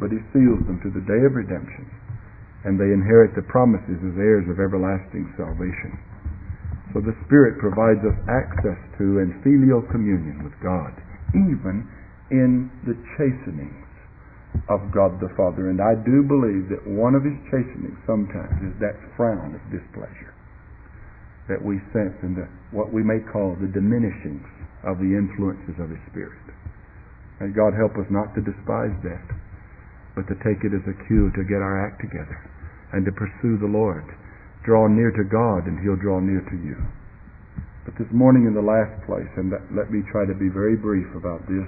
[0.00, 1.86] But he seals them to the day of redemption,
[2.66, 5.94] and they inherit the promises as heirs of everlasting salvation.
[6.90, 10.92] So the Spirit provides us access to and filial communion with God,
[11.38, 11.86] even
[12.34, 13.86] in the chastenings
[14.68, 15.70] of God the Father.
[15.70, 20.31] And I do believe that one of his chastenings sometimes is that frown of displeasure
[21.50, 24.46] that we sense in the, what we may call the diminishings
[24.86, 26.42] of the influences of His Spirit.
[27.42, 29.26] And God help us not to despise that,
[30.14, 32.38] but to take it as a cue to get our act together
[32.94, 34.06] and to pursue the Lord.
[34.62, 36.78] Draw near to God and He'll draw near to you.
[37.82, 41.10] But this morning in the last place, and let me try to be very brief
[41.18, 41.66] about this,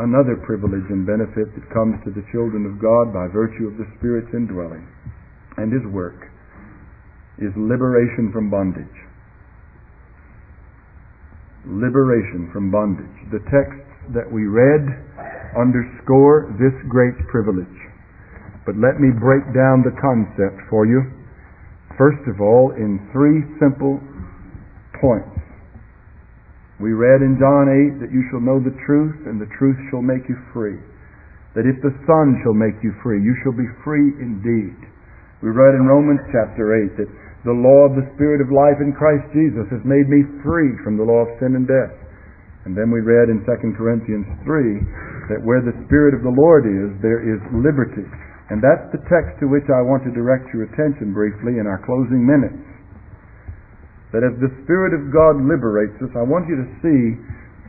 [0.00, 3.90] another privilege and benefit that comes to the children of God by virtue of the
[4.00, 4.88] Spirit's indwelling
[5.60, 6.29] and His work
[7.40, 8.96] is liberation from bondage.
[11.64, 13.16] Liberation from bondage.
[13.32, 14.84] The texts that we read
[15.56, 17.80] underscore this great privilege.
[18.64, 21.00] But let me break down the concept for you.
[21.96, 24.00] First of all, in three simple
[25.00, 25.40] points.
[26.80, 30.00] We read in John 8 that you shall know the truth, and the truth shall
[30.00, 30.80] make you free.
[31.52, 34.76] That if the Son shall make you free, you shall be free indeed.
[35.44, 37.10] We read in Romans chapter 8 that
[37.44, 41.00] the law of the Spirit of life in Christ Jesus has made me free from
[41.00, 41.96] the law of sin and death.
[42.68, 46.68] And then we read in 2 Corinthians 3 that where the Spirit of the Lord
[46.68, 48.04] is, there is liberty.
[48.52, 51.80] And that's the text to which I want to direct your attention briefly in our
[51.80, 52.60] closing minutes.
[54.12, 57.00] That as the Spirit of God liberates us, I want you to see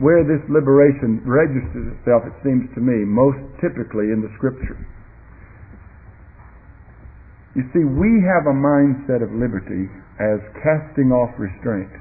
[0.02, 4.76] where this liberation registers itself, it seems to me, most typically in the Scripture.
[7.52, 11.92] You see, we have a mindset of liberty as casting off restraint.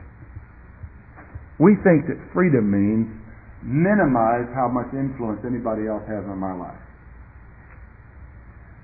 [1.60, 3.06] We think that freedom means
[3.62, 6.82] minimize how much influence anybody else has on my life.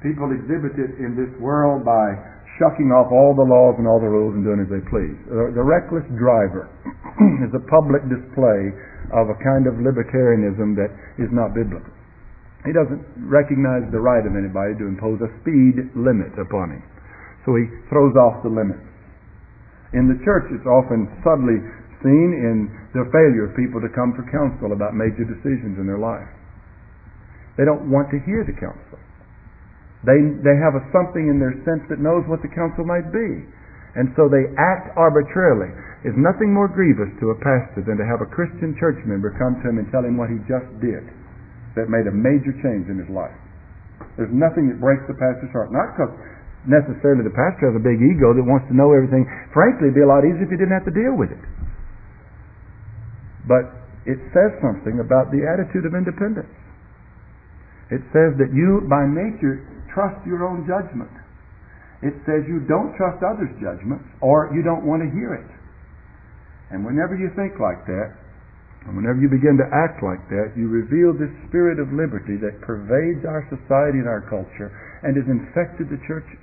[0.05, 2.13] People exhibit it in this world by
[2.61, 5.17] shucking off all the laws and all the rules and doing as they please.
[5.25, 6.69] The, reckless driver
[7.45, 8.75] is a public display
[9.17, 11.96] of a kind of libertarianism that is not biblical.
[12.65, 16.83] He doesn't recognize the right of anybody to impose a speed limit upon him.
[17.45, 18.83] So he throws off the limits.
[19.93, 21.61] In the church, it's often subtly
[22.03, 26.01] seen in the failure of people to come for counsel about major decisions in their
[26.01, 26.27] life.
[27.55, 28.99] They don't want to hear the counsel.
[30.05, 33.47] They, they have a something in their sense that knows what the counsel might be.
[33.97, 35.73] And so they act arbitrarily.
[36.05, 39.57] Is nothing more grievous to a pastor than to have a Christian church member come
[39.63, 41.01] to him and tell him what he just did
[41.77, 43.33] that made a major change in his life.
[44.17, 45.69] There's nothing that breaks the pastor's heart.
[45.69, 46.13] Not because
[46.65, 49.25] necessarily the pastor has a big ego that wants to know everything.
[49.53, 51.43] Frankly, it'd be a lot easier if he didn't have to deal with it.
[53.45, 53.71] But
[54.03, 56.51] it says something about the attitude of independence.
[57.87, 59.63] It says that you, by nature,
[59.95, 61.11] trust your own judgment.
[62.03, 65.49] It says you don't trust others' judgments or you don't want to hear it.
[66.69, 68.11] And whenever you think like that,
[68.87, 72.63] and whenever you begin to act like that, you reveal this spirit of liberty that
[72.63, 74.71] pervades our society and our culture
[75.03, 76.39] and has infected the churches.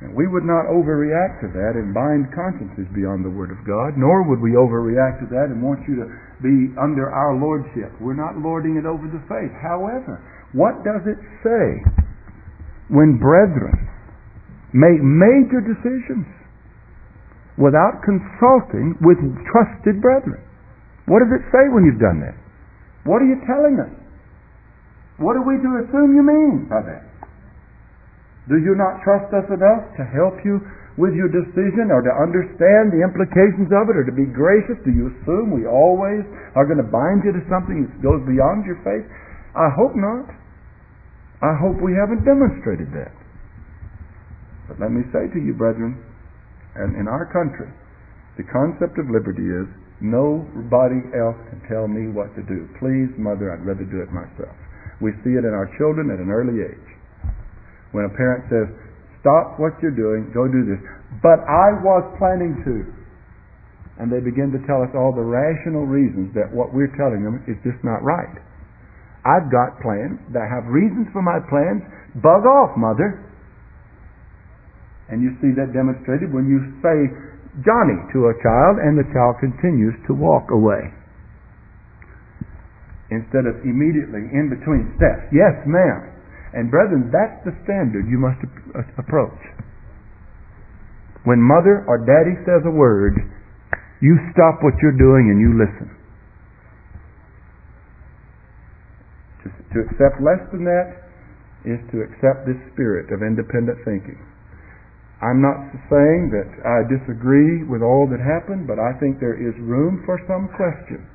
[0.00, 4.00] And we would not overreact to that and bind consciences beyond the Word of God,
[4.00, 6.08] nor would we overreact to that and want you to
[6.40, 7.92] be under our lordship.
[8.00, 9.52] We're not lording it over the faith.
[9.60, 10.16] However,
[10.56, 11.84] what does it say
[12.88, 13.84] when brethren
[14.72, 16.24] make major decisions
[17.60, 19.20] without consulting with
[19.52, 20.45] trusted brethren?
[21.06, 22.34] What does it say when you've done that?
[23.06, 23.94] What are you telling us?
[25.22, 27.06] What are we to assume you mean by that?
[28.50, 30.62] Do you not trust us enough to help you
[30.98, 34.78] with your decision or to understand the implications of it or to be gracious?
[34.82, 36.26] Do you assume we always
[36.58, 39.06] are going to bind you to something that goes beyond your faith?
[39.54, 40.30] I hope not.
[41.42, 43.14] I hope we haven't demonstrated that.
[44.68, 46.00] But let me say to you, brethren,
[46.74, 47.70] and in our country,
[48.36, 49.68] the concept of liberty is
[50.00, 52.68] Nobody else can tell me what to do.
[52.76, 54.52] Please, mother, I'd rather do it myself.
[55.00, 56.88] We see it in our children at an early age.
[57.96, 58.68] When a parent says,
[59.24, 60.80] stop what you're doing, go do this.
[61.24, 62.76] But I was planning to.
[63.96, 67.40] And they begin to tell us all the rational reasons that what we're telling them
[67.48, 68.36] is just not right.
[69.24, 70.20] I've got plans.
[70.36, 71.80] I have reasons for my plans.
[72.20, 73.24] Bug off, mother.
[75.08, 77.10] And you see that demonstrated when you say
[77.64, 80.92] Johnny to a child and the child continues to walk away.
[83.08, 85.30] Instead of immediately in between steps.
[85.32, 86.12] Yes, ma'am.
[86.52, 89.38] And brethren, that's the standard you must uh, approach.
[91.24, 93.14] When mother or daddy says a word,
[94.00, 95.88] you stop what you're doing and you listen.
[99.42, 101.06] To, to accept less than that
[101.64, 104.18] is to accept this spirit of independent thinking.
[105.24, 109.56] I'm not saying that I disagree with all that happened, but I think there is
[109.64, 111.08] room for some question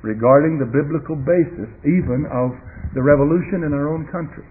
[0.00, 2.52] regarding the biblical basis even of
[2.96, 4.44] the revolution in our own country.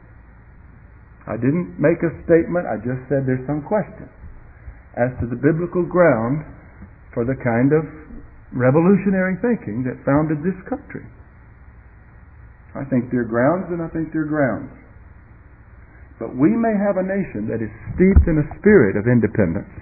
[1.26, 4.10] I didn't make a statement, I just said there's some question
[4.94, 6.46] as to the biblical ground
[7.14, 7.86] for the kind of
[8.54, 11.06] revolutionary thinking that founded this country.
[12.78, 14.74] I think there are grounds and I think there are grounds.
[16.24, 19.76] But we may have a nation that is steeped in a spirit of independence,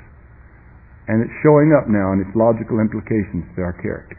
[1.05, 4.17] and it's showing up now in its logical implications to our character.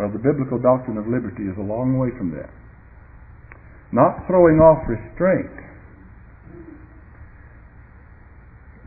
[0.00, 2.48] Well, the biblical doctrine of liberty is a long way from that.
[3.92, 5.52] Not throwing off restraint,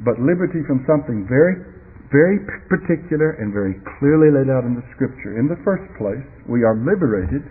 [0.01, 1.61] but liberty from something very,
[2.09, 2.41] very
[2.73, 5.37] particular and very clearly laid out in the Scripture.
[5.37, 7.45] In the first place, we are liberated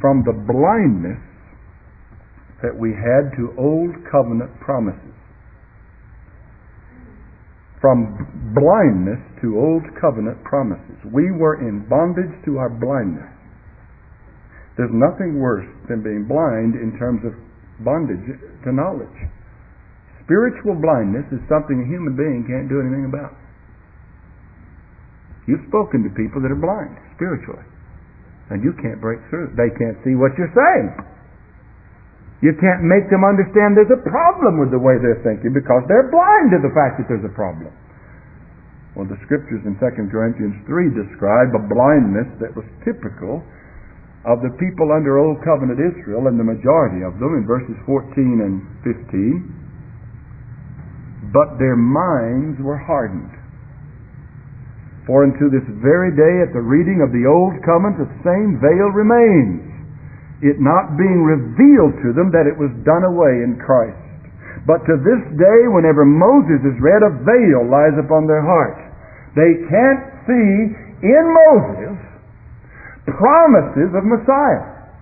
[0.00, 1.20] from the blindness
[2.64, 5.16] that we had to old covenant promises.
[7.80, 8.16] From
[8.52, 11.00] blindness to old covenant promises.
[11.08, 13.28] We were in bondage to our blindness.
[14.76, 17.32] There's nothing worse than being blind in terms of
[17.80, 18.24] bondage
[18.64, 19.16] to knowledge.
[20.24, 23.32] Spiritual blindness is something a human being can't do anything about.
[25.48, 27.69] You've spoken to people that are blind spiritually
[28.50, 29.54] and you can't break through.
[29.54, 30.90] They can't see what you're saying.
[32.42, 36.08] You can't make them understand there's a problem with the way they're thinking because they're
[36.08, 37.70] blind to the fact that there's a problem.
[38.96, 43.44] Well, the scriptures in 2 Corinthians 3 describe a blindness that was typical
[44.26, 48.40] of the people under Old Covenant Israel and the majority of them in verses 14
[48.44, 51.32] and 15.
[51.32, 53.39] But their minds were hardened.
[55.10, 58.94] For unto this very day at the reading of the Old Covenant the same veil
[58.94, 59.58] remains,
[60.38, 63.98] it not being revealed to them that it was done away in Christ.
[64.70, 68.78] But to this day, whenever Moses is read, a veil lies upon their heart.
[69.34, 71.98] They can't see in Moses
[73.10, 74.94] promises of Messiah.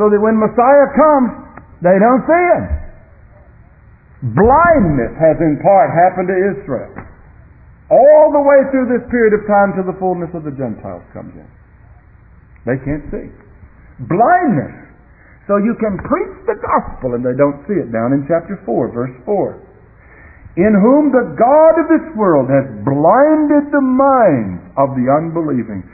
[0.00, 1.36] So that when Messiah comes,
[1.84, 2.64] they don't see him.
[4.40, 7.07] Blindness has in part happened to Israel
[7.88, 11.32] all the way through this period of time till the fullness of the Gentiles comes
[11.32, 11.48] in.
[12.68, 13.32] They can't see.
[14.04, 14.88] Blindness.
[15.48, 18.92] So you can preach the gospel and they don't see it down in chapter 4,
[18.92, 19.64] verse 4.
[20.60, 25.86] In whom the God of this world has blinded the minds of the unbelieving,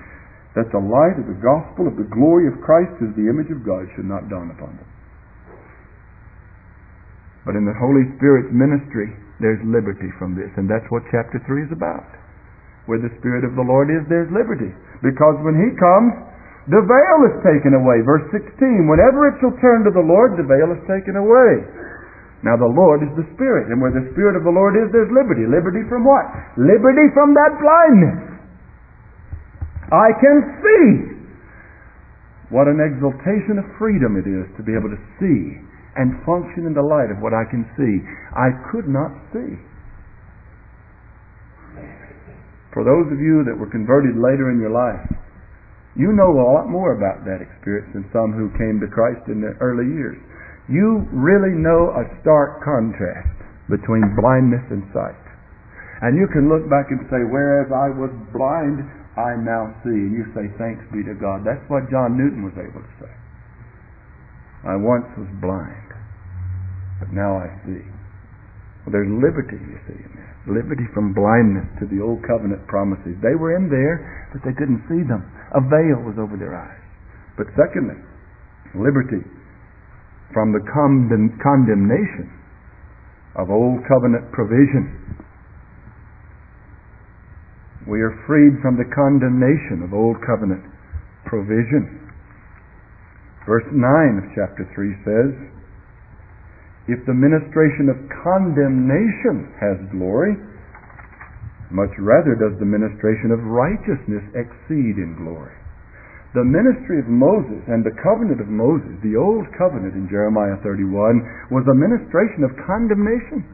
[0.59, 3.66] that the light of the gospel of the glory of Christ as the image of
[3.66, 4.90] God should not dawn upon them.
[7.45, 9.12] But in the Holy Spirit's ministry,
[9.43, 10.51] there's liberty from this.
[10.55, 12.07] And that's what chapter 3 is about.
[12.87, 14.70] Where the Spirit of the Lord is, there's liberty.
[15.01, 16.12] Because when He comes,
[16.68, 18.01] the veil is taken away.
[18.05, 21.64] Verse 16, whenever it shall turn to the Lord, the veil is taken away.
[22.45, 25.09] Now the Lord is the Spirit, and where the Spirit of the Lord is, there's
[25.09, 25.49] liberty.
[25.49, 26.28] Liberty from what?
[26.61, 28.20] Liberty from that blindness.
[29.89, 30.89] I can see.
[32.53, 35.57] What an exaltation of freedom it is to be able to see
[35.97, 38.03] and function in the light of what I can see.
[38.34, 39.59] I could not see.
[42.74, 45.07] For those of you that were converted later in your life,
[45.95, 49.38] you know a lot more about that experience than some who came to Christ in
[49.38, 50.18] the early years.
[50.66, 53.30] You really know a stark contrast
[53.70, 55.22] between blindness and sight.
[56.03, 58.82] And you can look back and say, whereas I was blind,
[59.14, 59.95] I now see.
[59.95, 61.47] And you say, thanks be to God.
[61.47, 63.12] That's what John Newton was able to say.
[64.64, 65.84] I once was blind
[67.04, 67.84] but now I see.
[68.84, 70.32] Well, there's liberty, you see, in that.
[70.48, 73.16] Liberty from blindness to the old covenant promises.
[73.20, 75.24] They were in there, but they couldn't see them.
[75.52, 76.80] A veil was over their eyes.
[77.36, 78.00] But secondly,
[78.76, 79.24] liberty
[80.32, 82.28] from the condemnation
[83.36, 85.00] of old covenant provision.
[87.84, 90.64] We are freed from the condemnation of Old Covenant
[91.28, 92.03] provision.
[93.45, 95.32] Verse 9 of chapter 3 says,
[96.88, 100.32] If the ministration of condemnation has glory,
[101.68, 105.53] much rather does the ministration of righteousness exceed in glory.
[106.32, 111.53] The ministry of Moses and the covenant of Moses, the old covenant in Jeremiah 31,
[111.53, 113.45] was a ministration of condemnation.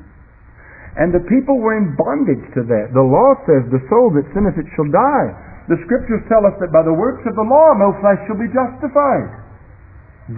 [0.96, 2.94] And the people were in bondage to that.
[2.94, 5.28] The law says, The soul that sinneth it shall die.
[5.66, 8.50] The scriptures tell us that by the works of the law no flesh shall be
[8.50, 9.49] justified.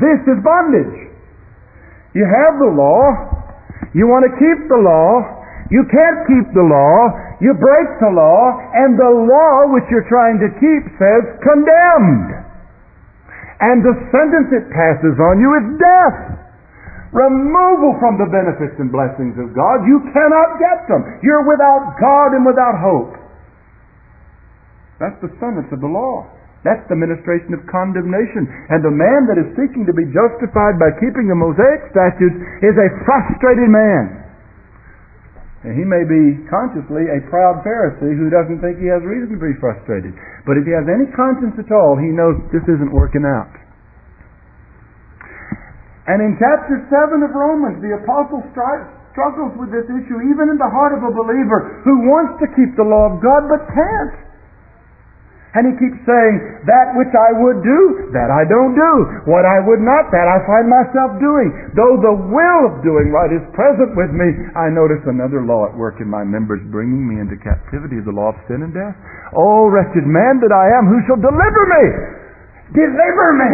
[0.01, 1.12] This is bondage.
[2.16, 3.12] You have the law.
[3.93, 5.20] You want to keep the law.
[5.68, 7.12] You can't keep the law.
[7.40, 12.30] You break the law, and the law which you're trying to keep says condemned.
[13.61, 16.18] And the sentence it passes on you is death.
[17.12, 19.84] Removal from the benefits and blessings of God.
[19.84, 21.05] You cannot get them.
[21.20, 23.12] You're without God and without hope.
[24.97, 26.24] That's the sentence of the law.
[26.62, 28.46] That's the ministration of condemnation.
[28.70, 32.74] And the man that is seeking to be justified by keeping the Mosaic statutes is
[32.78, 34.22] a frustrated man.
[35.66, 39.42] And he may be consciously a proud Pharisee who doesn't think he has reason to
[39.42, 40.14] be frustrated.
[40.42, 43.50] But if he has any conscience at all, he knows this isn't working out.
[46.10, 50.66] And in chapter 7 of Romans, the apostle struggles with this issue even in the
[50.66, 54.14] heart of a believer who wants to keep the law of God but can't.
[55.53, 58.92] And he keeps saying, that which I would do, that I don't do.
[59.28, 61.53] What I would not, that I find myself doing.
[61.76, 65.76] Though the will of doing right is present with me, I notice another law at
[65.76, 68.96] work in my members, bringing me into captivity the law of sin and death.
[69.36, 71.84] Oh, wretched man that I am, who shall deliver me?
[72.72, 73.53] Deliver me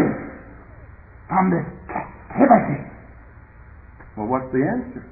[1.26, 2.78] from this captivity.
[4.14, 5.03] Well, what's the answer?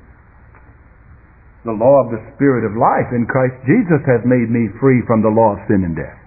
[1.67, 5.27] The law of the Spirit of life in Christ Jesus has made me free from
[5.27, 6.26] the law of sin and death.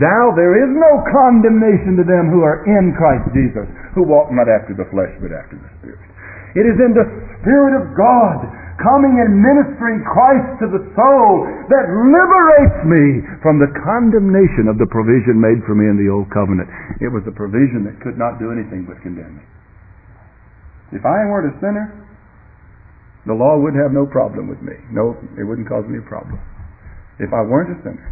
[0.00, 4.48] Thou, there is no condemnation to them who are in Christ Jesus, who walk not
[4.48, 6.00] after the flesh, but after the Spirit.
[6.56, 7.04] It is in the
[7.40, 8.48] Spirit of God
[8.80, 14.88] coming and ministering Christ to the soul that liberates me from the condemnation of the
[14.88, 16.72] provision made for me in the Old Covenant.
[17.04, 19.44] It was a provision that could not do anything but condemn me.
[20.96, 21.92] If I weren't a sinner,
[23.28, 24.74] the law would have no problem with me.
[24.88, 26.40] No, it wouldn't cause me a problem.
[27.20, 28.08] If I weren't a sinner,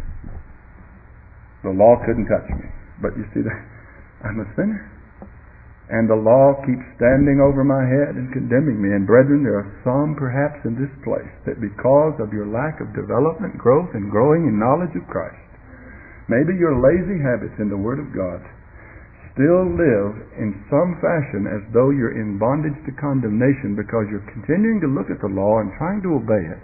[1.63, 2.65] the law couldn't touch me.
[3.01, 3.59] But you see, that
[4.25, 4.91] I'm a sinner.
[5.91, 8.95] And the law keeps standing over my head and condemning me.
[8.95, 12.95] And brethren, there are some perhaps in this place that because of your lack of
[12.95, 15.35] development, growth, and growing in knowledge of Christ,
[16.31, 18.39] maybe your lazy habits in the Word of God,
[19.35, 24.79] still live in some fashion as though you're in bondage to condemnation because you're continuing
[24.79, 26.63] to look at the law and trying to obey it.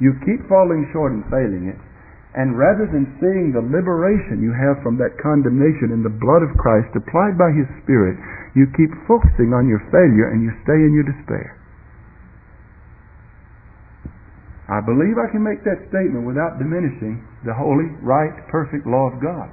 [0.00, 1.80] You keep falling short and failing it,
[2.36, 6.52] and rather than seeing the liberation you have from that condemnation in the blood of
[6.60, 8.20] Christ applied by His Spirit,
[8.52, 11.56] you keep focusing on your failure and you stay in your despair.
[14.68, 19.16] I believe I can make that statement without diminishing the holy, right, perfect law of
[19.22, 19.48] God.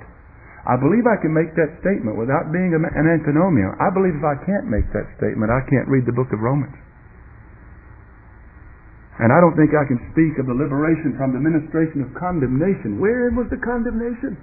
[0.67, 3.79] I believe I can make that statement without being an antinomian.
[3.79, 6.75] I believe if I can't make that statement, I can't read the book of Romans.
[9.21, 12.97] And I don't think I can speak of the liberation from the ministration of condemnation.
[12.97, 14.33] Where was the condemnation?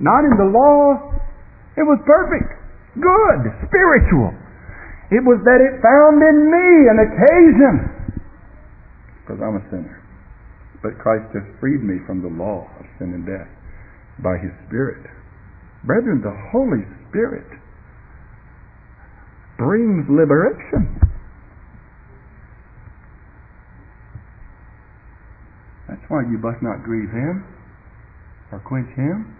[0.00, 1.12] Not in the law.
[1.76, 2.48] It was perfect,
[2.96, 4.32] good, spiritual.
[5.12, 7.74] It was that it found in me an occasion.
[9.22, 10.00] Because I'm a sinner.
[10.80, 13.50] But Christ has freed me from the law of sin and death
[14.24, 15.04] by His Spirit.
[15.84, 17.46] Brethren, the Holy Spirit
[19.58, 20.96] brings liberation.
[25.88, 27.42] That's why you must not grieve him
[28.52, 29.34] or quench him.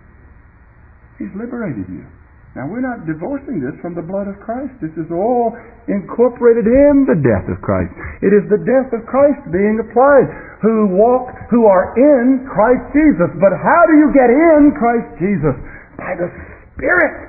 [1.21, 2.09] He's liberated you.
[2.57, 4.73] Now we're not divorcing this from the blood of Christ.
[4.81, 5.53] This is all
[5.87, 7.93] incorporated in the death of Christ.
[8.25, 10.27] It is the death of Christ being applied.
[10.65, 13.31] Who walk, who are in Christ Jesus.
[13.39, 15.55] But how do you get in Christ Jesus?
[16.01, 16.33] By the
[16.75, 17.29] Spirit.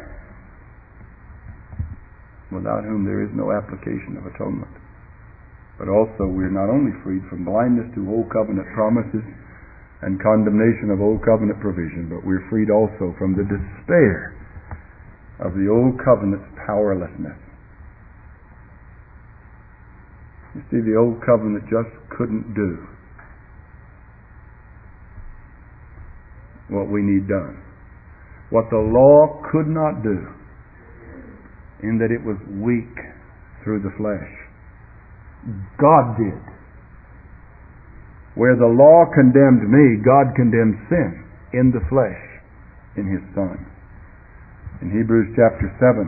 [2.49, 4.78] Without whom there is no application of atonement.
[5.79, 9.23] But also we're not only freed from blindness to Old Covenant promises
[10.03, 14.35] and condemnation of Old Covenant provision, but we're freed also from the despair
[15.39, 17.39] of the Old Covenant's powerlessness.
[20.55, 22.83] You see, the Old Covenant just couldn't do
[26.69, 27.55] what we need done.
[28.49, 30.27] What the law could not do,
[31.83, 32.91] in that it was weak
[33.63, 34.38] through the flesh.
[35.79, 36.41] God did.
[38.35, 42.19] Where the law condemned me, God condemned sin in the flesh
[42.95, 43.57] in his Son.
[44.81, 46.07] In Hebrews chapter 7,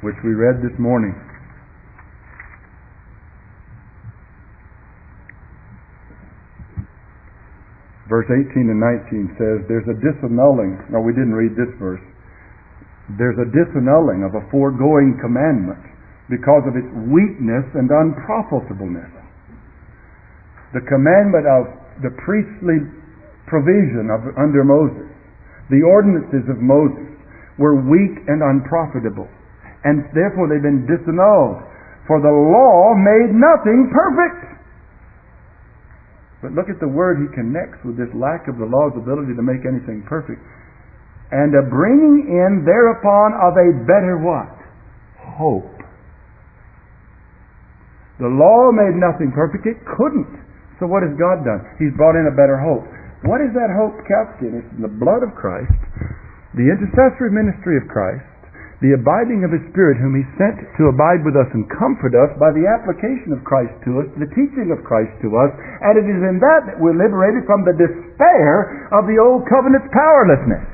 [0.00, 1.12] which we read this morning.
[8.08, 10.76] Verse 18 and 19 says, There's a disannulling.
[10.92, 12.02] No, we didn't read this verse.
[13.16, 15.91] There's a disannulling of a foregoing commandment
[16.32, 19.12] because of its weakness and unprofitableness.
[20.72, 21.68] The commandment of
[22.00, 22.80] the priestly
[23.44, 25.12] provision of, under Moses,
[25.68, 27.04] the ordinances of Moses,
[27.60, 29.28] were weak and unprofitable,
[29.84, 31.68] and therefore they've been disannulled.
[32.08, 34.56] For the law made nothing perfect.
[36.40, 39.44] But look at the word he connects with this lack of the law's ability to
[39.44, 40.42] make anything perfect.
[41.30, 44.50] And a bringing in thereupon of a better what?
[45.38, 45.71] Hope.
[48.20, 49.64] The law made nothing perfect.
[49.64, 50.28] It couldn't.
[50.82, 51.62] So what has God done?
[51.78, 52.82] He's brought in a better hope.
[53.22, 54.58] What is that hope couched in?
[54.58, 55.70] It's in the blood of Christ,
[56.58, 58.26] the intercessory ministry of Christ,
[58.82, 62.34] the abiding of His Spirit, whom He sent to abide with us and comfort us
[62.42, 66.06] by the application of Christ to us, the teaching of Christ to us, and it
[66.10, 70.66] is in that that we're liberated from the despair of the old covenant's powerlessness.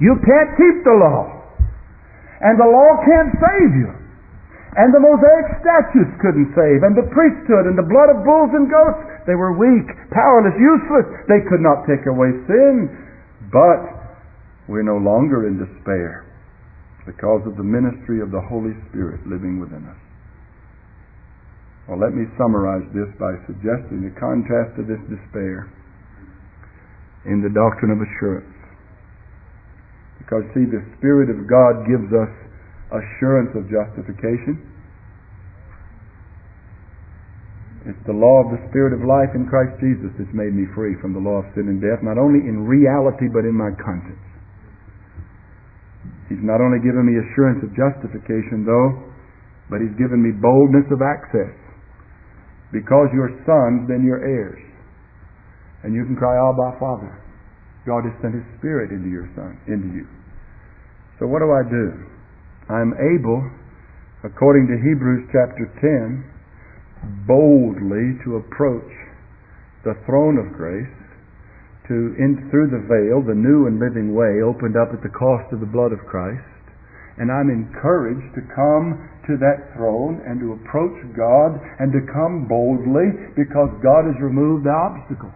[0.00, 1.28] You can't keep the law,
[2.40, 3.99] and the law can't save you.
[4.78, 8.70] And the Mosaic statutes couldn't save, and the priesthood and the blood of bulls and
[8.70, 11.06] goats, they were weak, powerless, useless.
[11.26, 12.86] They could not take away sin.
[13.50, 13.82] But
[14.70, 16.22] we're no longer in despair
[17.02, 19.98] because of the ministry of the Holy Spirit living within us.
[21.90, 25.66] Well, let me summarize this by suggesting the contrast of this despair
[27.26, 28.54] in the doctrine of assurance.
[30.22, 32.30] Because, see, the Spirit of God gives us
[32.90, 34.58] assurance of justification.
[37.88, 41.00] It's the law of the Spirit of life in Christ Jesus that's made me free
[41.00, 44.20] from the law of sin and death, not only in reality but in my conscience.
[46.28, 49.10] He's not only given me assurance of justification, though,
[49.66, 51.56] but He's given me boldness of access.
[52.70, 54.62] Because you're sons, then you're heirs.
[55.82, 57.10] And you can cry, Abba, Father.
[57.82, 60.06] God has sent His Spirit into your son, into you.
[61.18, 62.09] So what do I do?
[62.70, 63.42] I'm able,
[64.22, 68.94] according to Hebrews chapter 10, boldly to approach
[69.82, 70.86] the throne of grace
[71.90, 75.50] to in through the veil, the new and living way opened up at the cost
[75.50, 76.46] of the blood of Christ.
[77.18, 82.46] And I'm encouraged to come to that throne and to approach God and to come
[82.46, 85.34] boldly because God has removed the obstacle.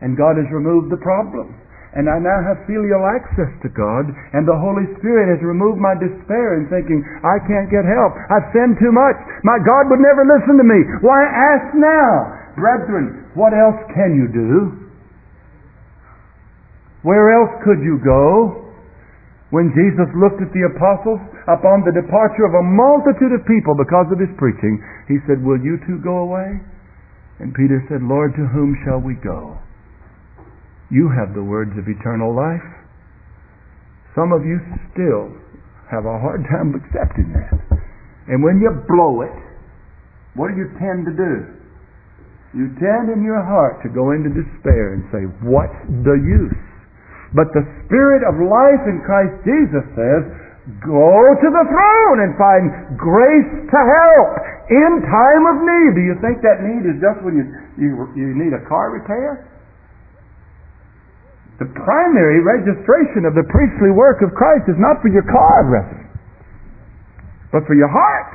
[0.00, 1.52] And God has removed the problem.
[1.98, 5.98] And I now have filial access to God, and the Holy Spirit has removed my
[5.98, 8.14] despair in thinking, I can't get help.
[8.30, 9.18] I've sinned too much.
[9.42, 10.78] My God would never listen to me.
[11.02, 12.38] Why ask now?
[12.54, 14.78] Brethren, what else can you do?
[17.02, 18.62] Where else could you go?
[19.50, 21.18] When Jesus looked at the apostles
[21.50, 24.78] upon the departure of a multitude of people because of his preaching,
[25.10, 26.62] he said, Will you too go away?
[27.42, 29.58] And Peter said, Lord, to whom shall we go?
[30.88, 32.64] You have the words of eternal life.
[34.16, 34.56] Some of you
[34.92, 35.30] still
[35.92, 37.56] have a hard time accepting that.
[38.28, 39.36] And when you blow it,
[40.36, 41.34] what do you tend to do?
[42.56, 46.56] You tend in your heart to go into despair and say, What's the use?
[47.36, 50.24] But the Spirit of life in Christ Jesus says,
[50.84, 52.64] go to the throne and find
[53.00, 54.30] grace to help
[54.68, 55.96] in time of need.
[55.96, 57.44] Do you think that need is just when you,
[57.80, 59.48] you, you need a car repair?
[61.58, 66.06] The primary registration of the priestly work of Christ is not for your car, brethren,
[67.50, 68.30] but for your heart.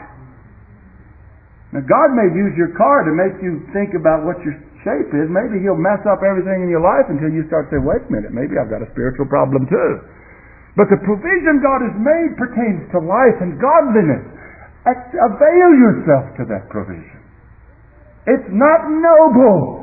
[1.71, 5.31] Now, God may use your car to make you think about what your shape is,
[5.31, 8.35] maybe he'll mess up everything in your life until you start saying, wait a minute,
[8.35, 9.91] maybe I've got a spiritual problem too.
[10.75, 14.27] But the provision God has made pertains to life and godliness.
[14.83, 17.23] Avail yourself to that provision.
[18.27, 19.82] It's not noble.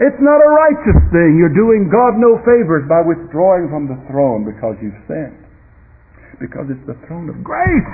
[0.00, 1.36] It's not a righteous thing.
[1.36, 5.36] You're doing God no favors by withdrawing from the throne because you've sinned.
[6.40, 7.92] Because it's the throne of grace.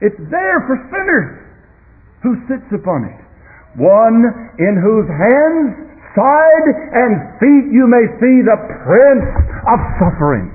[0.00, 1.44] It's there for sinners.
[2.24, 3.28] Who sits upon it?
[3.78, 4.26] one
[4.58, 5.70] in whose hands,
[6.16, 9.32] side, and feet you may see the prints
[9.70, 10.50] of suffering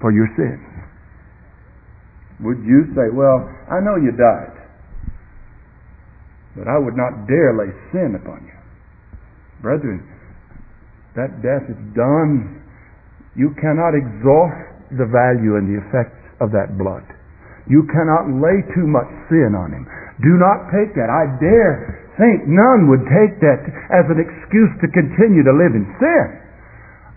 [0.00, 0.64] for your sins.
[2.40, 4.54] Would you say, Well, I know you died,
[6.58, 8.58] but I would not dare lay sin upon you?
[9.62, 10.02] Brethren,
[11.14, 12.62] that death is done.
[13.38, 17.06] You cannot exhaust the value and the effects of that blood.
[17.70, 19.84] You cannot lay too much sin on him.
[20.24, 21.06] Do not take that.
[21.06, 23.62] I dare think none would take that
[23.94, 26.26] as an excuse to continue to live in sin.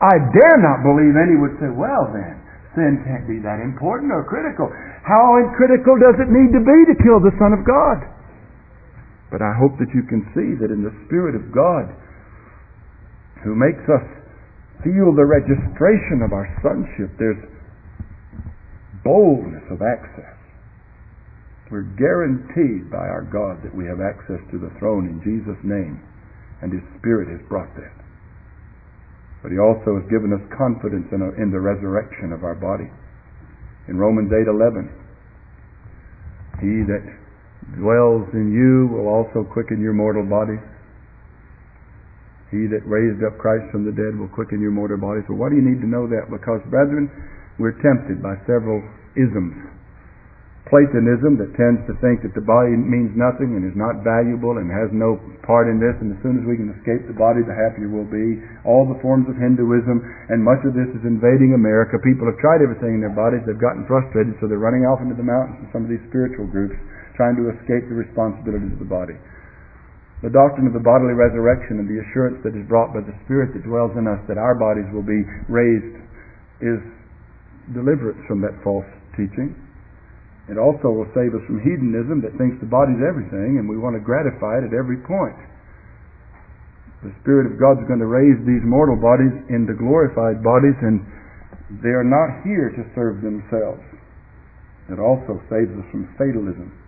[0.01, 2.38] I dare not believe any would say, well then,
[2.77, 4.69] sin can't be that important or critical.
[5.01, 8.01] How critical does it need to be to kill the Son of God?
[9.32, 11.88] But I hope that you can see that in the Spirit of God,
[13.48, 14.03] who makes us
[14.84, 17.40] feel the registration of our sonship, there's
[19.08, 20.36] boldness of access.
[21.72, 26.03] We're guaranteed by our God that we have access to the throne in Jesus' name,
[26.60, 27.95] and His Spirit has brought that.
[29.40, 32.91] But He also has given us confidence in, a, in the resurrection of our body.
[33.88, 34.91] In Romans 8:11,
[36.60, 37.20] He that
[37.77, 40.61] dwells in you will also quicken your mortal bodies.
[42.52, 45.23] He that raised up Christ from the dead will quicken your mortal bodies.
[45.31, 46.27] Well, why do you need to know that?
[46.27, 47.07] Because, brethren,
[47.56, 48.84] we're tempted by several
[49.15, 49.56] isms
[50.69, 54.72] Platonism that tends to think that the body means nothing and is not valuable and
[54.72, 57.52] has no part in this, and as soon as we can escape the body, the
[57.52, 58.39] happier we'll be.
[58.64, 59.99] All the forms of Hinduism,
[60.31, 61.99] and much of this is invading America.
[61.99, 65.18] People have tried everything in their bodies, they've gotten frustrated, so they're running off into
[65.18, 66.80] the mountains and some of these spiritual groups,
[67.22, 69.14] trying to escape the responsibilities of the body.
[70.26, 73.53] The doctrine of the bodily resurrection and the assurance that is brought by the Spirit
[73.53, 76.02] that dwells in us that our bodies will be raised
[76.65, 76.81] is
[77.77, 79.53] deliverance from that false teaching.
[80.49, 83.93] It also will save us from hedonism that thinks the body's everything and we want
[83.93, 85.38] to gratify it at every point.
[87.06, 91.06] The Spirit of God is going to raise these mortal bodies into glorified bodies and
[91.85, 93.85] they are not here to serve themselves.
[94.89, 96.81] It also saves us from fatalism,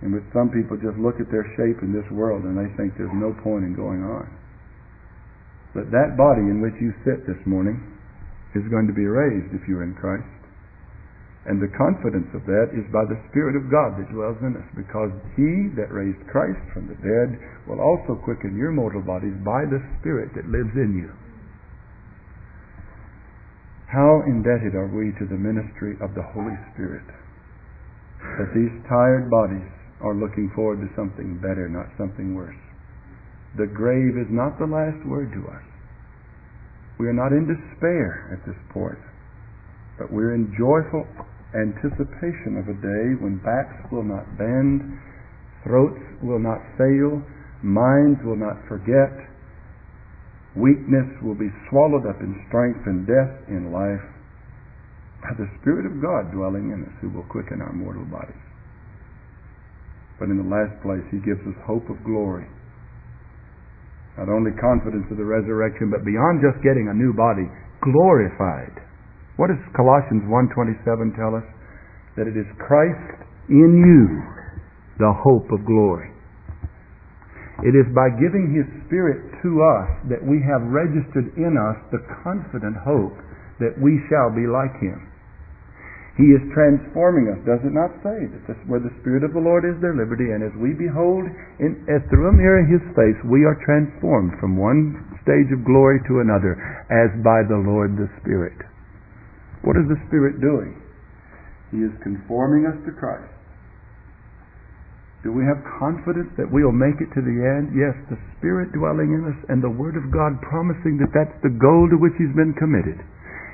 [0.00, 2.96] in which some people just look at their shape in this world and they think
[2.96, 4.24] there's no point in going on.
[5.76, 7.78] But that body in which you sit this morning
[8.56, 10.26] is going to be raised if you're in Christ.
[11.46, 14.68] And the confidence of that is by the Spirit of God that dwells in us,
[14.76, 15.08] because
[15.40, 19.80] He that raised Christ from the dead will also quicken your mortal bodies by the
[20.00, 21.08] Spirit that lives in you.
[23.88, 27.08] How indebted are we to the ministry of the Holy Spirit
[28.20, 29.66] that these tired bodies
[30.02, 32.58] are looking forward to something better, not something worse.
[33.56, 35.66] The grave is not the last word to us.
[36.98, 39.00] We are not in despair at this point
[40.00, 41.04] but we're in joyful
[41.52, 44.80] anticipation of a day when backs will not bend,
[45.60, 47.20] throats will not fail,
[47.60, 49.12] minds will not forget,
[50.56, 54.00] weakness will be swallowed up in strength, and death in life
[55.20, 58.39] by the Spirit of God dwelling in us who will quicken our mortal bodies.
[60.20, 62.44] But in the last place, He gives us hope of glory.
[64.20, 67.48] Not only confidence of the resurrection, but beyond just getting a new body,
[67.80, 68.76] glorified
[69.40, 71.48] what does Colossians 1.27 tell us?
[72.20, 74.20] That it is Christ in you,
[75.00, 76.12] the hope of glory.
[77.64, 82.04] It is by giving His Spirit to us that we have registered in us the
[82.20, 83.16] confident hope
[83.64, 85.08] that we shall be like Him.
[86.20, 88.28] He is transforming us, does it not say?
[88.28, 91.24] That this, where the Spirit of the Lord is, there liberty, and as we behold
[91.56, 95.96] in, as through a mirror His face, we are transformed from one stage of glory
[96.12, 96.60] to another,
[96.92, 98.60] as by the Lord the Spirit.
[99.64, 100.76] What is the Spirit doing?
[101.72, 103.32] He is conforming us to Christ.
[105.24, 107.72] Do we have confidence that we'll make it to the end?
[107.76, 111.52] Yes, the Spirit dwelling in us and the Word of God promising that that's the
[111.56, 113.00] goal to which He's been committed,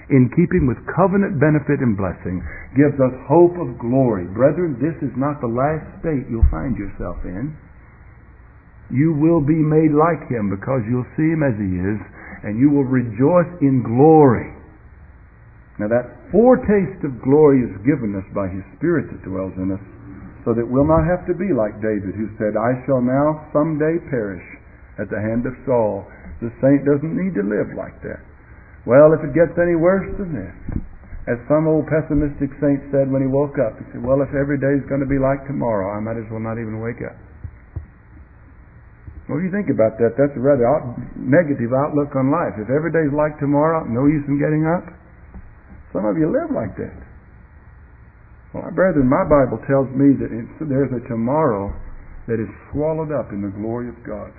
[0.07, 2.39] in keeping with covenant benefit and blessing,
[2.79, 4.31] gives us hope of glory.
[4.31, 7.59] Brethren, this is not the last state you'll find yourself in.
[8.87, 11.99] You will be made like Him because you'll see Him as He is,
[12.47, 14.55] and you will rejoice in glory.
[15.83, 19.83] Now that foretaste of glory is given us by His Spirit that dwells in us,
[20.47, 23.99] so that we'll not have to be like David who said, I shall now someday
[24.07, 24.47] perish
[25.03, 26.07] at the hand of Saul.
[26.39, 28.23] The saint doesn't need to live like that.
[28.87, 30.55] Well, if it gets any worse than this,
[31.27, 34.63] as some old pessimistic saint said when he woke up, he said, Well, if every
[34.63, 37.19] day is going to be like tomorrow, I might as well not even wake up.
[39.27, 40.15] Do you think about that?
[40.15, 42.55] That's a rather out- negative outlook on life.
[42.63, 44.87] If every day is like tomorrow, no use in getting up.
[45.91, 46.95] Some of you live like that.
[48.55, 50.31] Well, my brethren, my Bible tells me that
[50.63, 51.75] there's a tomorrow
[52.31, 54.31] that is swallowed up in the glory of God.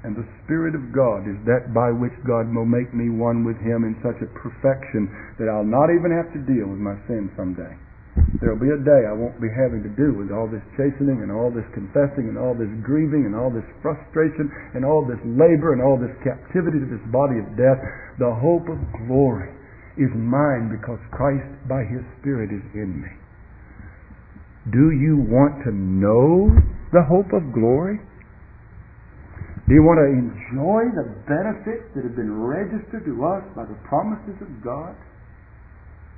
[0.00, 3.60] And the Spirit of God is that by which God will make me one with
[3.60, 7.28] Him in such a perfection that I'll not even have to deal with my sin
[7.36, 7.76] someday.
[8.40, 11.28] There'll be a day I won't be having to do with all this chastening and
[11.28, 15.76] all this confessing and all this grieving and all this frustration and all this labor
[15.76, 17.76] and all this captivity to this body of death.
[18.16, 19.52] The hope of glory
[20.00, 23.12] is mine because Christ by His Spirit is in me.
[24.72, 26.48] Do you want to know
[26.96, 28.00] the hope of glory?
[29.70, 33.78] Do you want to enjoy the benefits that have been registered to us by the
[33.86, 34.98] promises of God?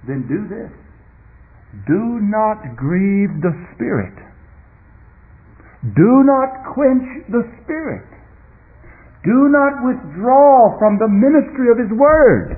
[0.09, 0.73] Then do this.
[1.85, 4.17] Do not grieve the Spirit.
[5.85, 8.09] Do not quench the Spirit.
[9.21, 12.57] Do not withdraw from the ministry of His Word.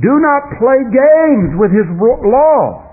[0.00, 2.83] Do not play games with His law.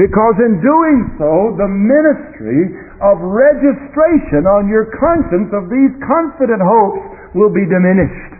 [0.00, 2.72] Because in doing so, the ministry
[3.04, 8.32] of registration on your conscience of these confident hopes will be diminished.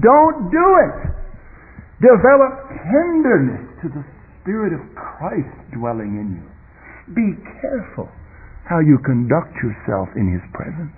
[0.00, 1.12] Don't do it.
[2.00, 4.00] Develop tenderness to the
[4.40, 6.48] Spirit of Christ dwelling in you.
[7.12, 8.08] Be careful
[8.64, 10.96] how you conduct yourself in His presence.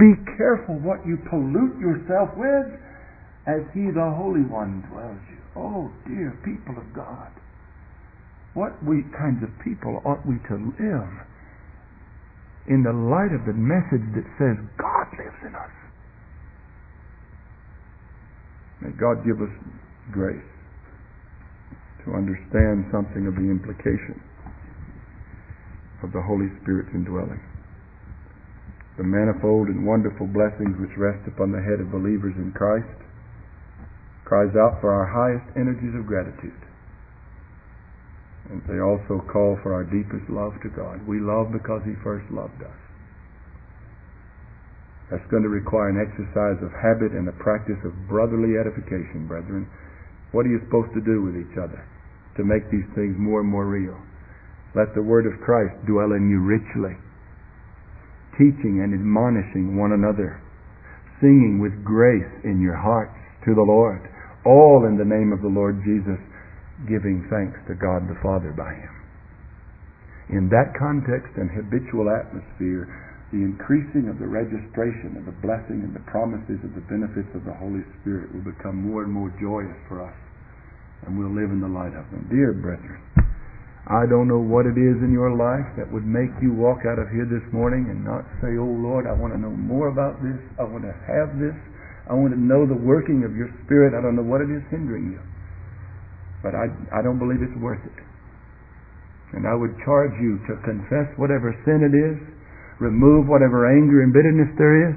[0.00, 2.72] Be careful what you pollute yourself with
[3.44, 5.36] as He, the Holy One, dwells you.
[5.60, 7.28] Oh, dear people of God.
[8.54, 11.12] What we kinds of people ought we to live
[12.66, 15.74] in the light of the message that says God lives in us?
[18.82, 19.54] May God give us
[20.10, 20.50] grace
[22.04, 24.18] to understand something of the implication
[26.02, 27.40] of the Holy Spirit's indwelling.
[28.96, 32.88] The manifold and wonderful blessings which rest upon the head of believers in Christ
[34.24, 36.59] cries out for our highest energies of gratitude
[38.50, 41.06] and they also call for our deepest love to God.
[41.06, 42.80] We love because He first loved us.
[45.10, 49.66] That's going to require an exercise of habit and a practice of brotherly edification, brethren.
[50.30, 51.82] What are you supposed to do with each other
[52.38, 53.98] to make these things more and more real?
[54.74, 56.94] Let the word of Christ dwell in you richly,
[58.38, 60.38] teaching and admonishing one another,
[61.18, 64.06] singing with grace in your hearts to the Lord,
[64.46, 66.22] all in the name of the Lord Jesus
[66.88, 68.94] giving thanks to God the Father by him.
[70.30, 72.86] In that context and habitual atmosphere,
[73.34, 77.46] the increasing of the registration of the blessing and the promises of the benefits of
[77.46, 80.14] the Holy Spirit will become more and more joyous for us,
[81.06, 82.26] and we'll live in the light of them.
[82.30, 82.98] Dear brethren,
[83.90, 87.02] I don't know what it is in your life that would make you walk out
[87.02, 90.22] of here this morning and not say, Oh Lord, I want to know more about
[90.22, 90.38] this.
[90.58, 91.58] I want to have this.
[92.06, 93.94] I want to know the working of your Spirit.
[93.94, 95.22] I don't know what it is hindering you.
[96.40, 97.98] But I, I don't believe it's worth it.
[99.36, 102.18] And I would charge you to confess whatever sin it is,
[102.82, 104.96] remove whatever anger and bitterness there is,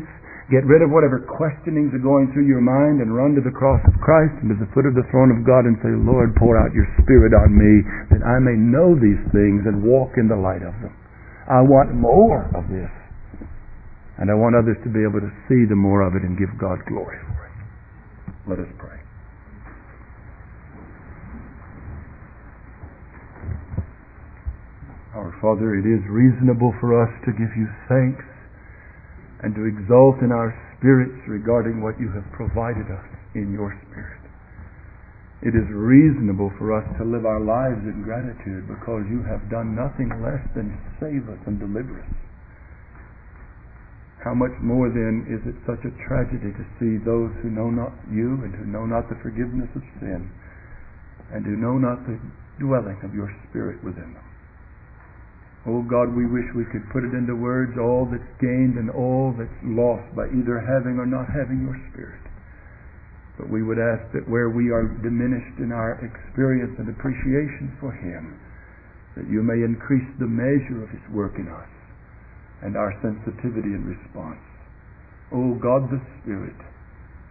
[0.49, 3.79] get rid of whatever questionings are going through your mind, and run to the cross
[3.85, 6.57] of Christ and to the foot of the throne of God and say, Lord, pour
[6.57, 7.73] out your Spirit on me
[8.09, 10.95] that I may know these things and walk in the light of them.
[11.45, 12.89] I want more of this.
[14.17, 16.53] And I want others to be able to see the more of it and give
[16.55, 17.55] God glory for it.
[18.47, 19.02] Let us pray.
[25.13, 28.25] Our Father, it is reasonable for us to give you thanks
[29.45, 33.05] and to exult in our spirits regarding what you have provided us
[33.37, 34.25] in your Spirit.
[35.45, 39.77] It is reasonable for us to live our lives in gratitude because you have done
[39.77, 42.13] nothing less than save us and deliver us.
[44.25, 47.93] How much more then is it such a tragedy to see those who know not
[48.09, 50.25] you and who know not the forgiveness of sin
[51.29, 52.17] and who know not the
[52.57, 54.22] dwelling of your Spirit within them?
[55.63, 59.31] Oh God, we wish we could put it into words all that's gained and all
[59.31, 62.19] that's lost by either having or not having your Spirit.
[63.39, 67.95] But we would ask that where we are diminished in our experience and appreciation for
[67.95, 68.35] Him,
[69.15, 71.71] that you may increase the measure of His work in us
[72.59, 74.43] and our sensitivity and response.
[75.31, 76.59] Oh God the Spirit,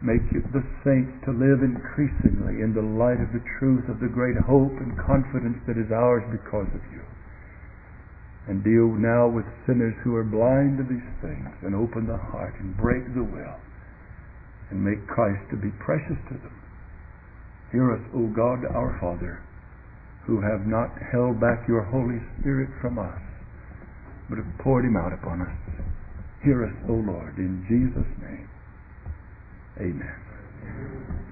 [0.01, 4.41] make the saints to live increasingly in the light of the truth of the great
[4.49, 7.05] hope and confidence that is ours because of you
[8.49, 12.55] and deal now with sinners who are blind to these things and open the heart
[12.59, 13.59] and break the will
[14.71, 16.57] and make Christ to be precious to them.
[17.71, 19.41] Hear us, O God our Father,
[20.27, 23.21] who have not held back your Holy Spirit from us,
[24.29, 25.57] but have poured him out upon us.
[26.43, 28.49] Hear us, O Lord, in Jesus' name.
[29.79, 31.32] Amen.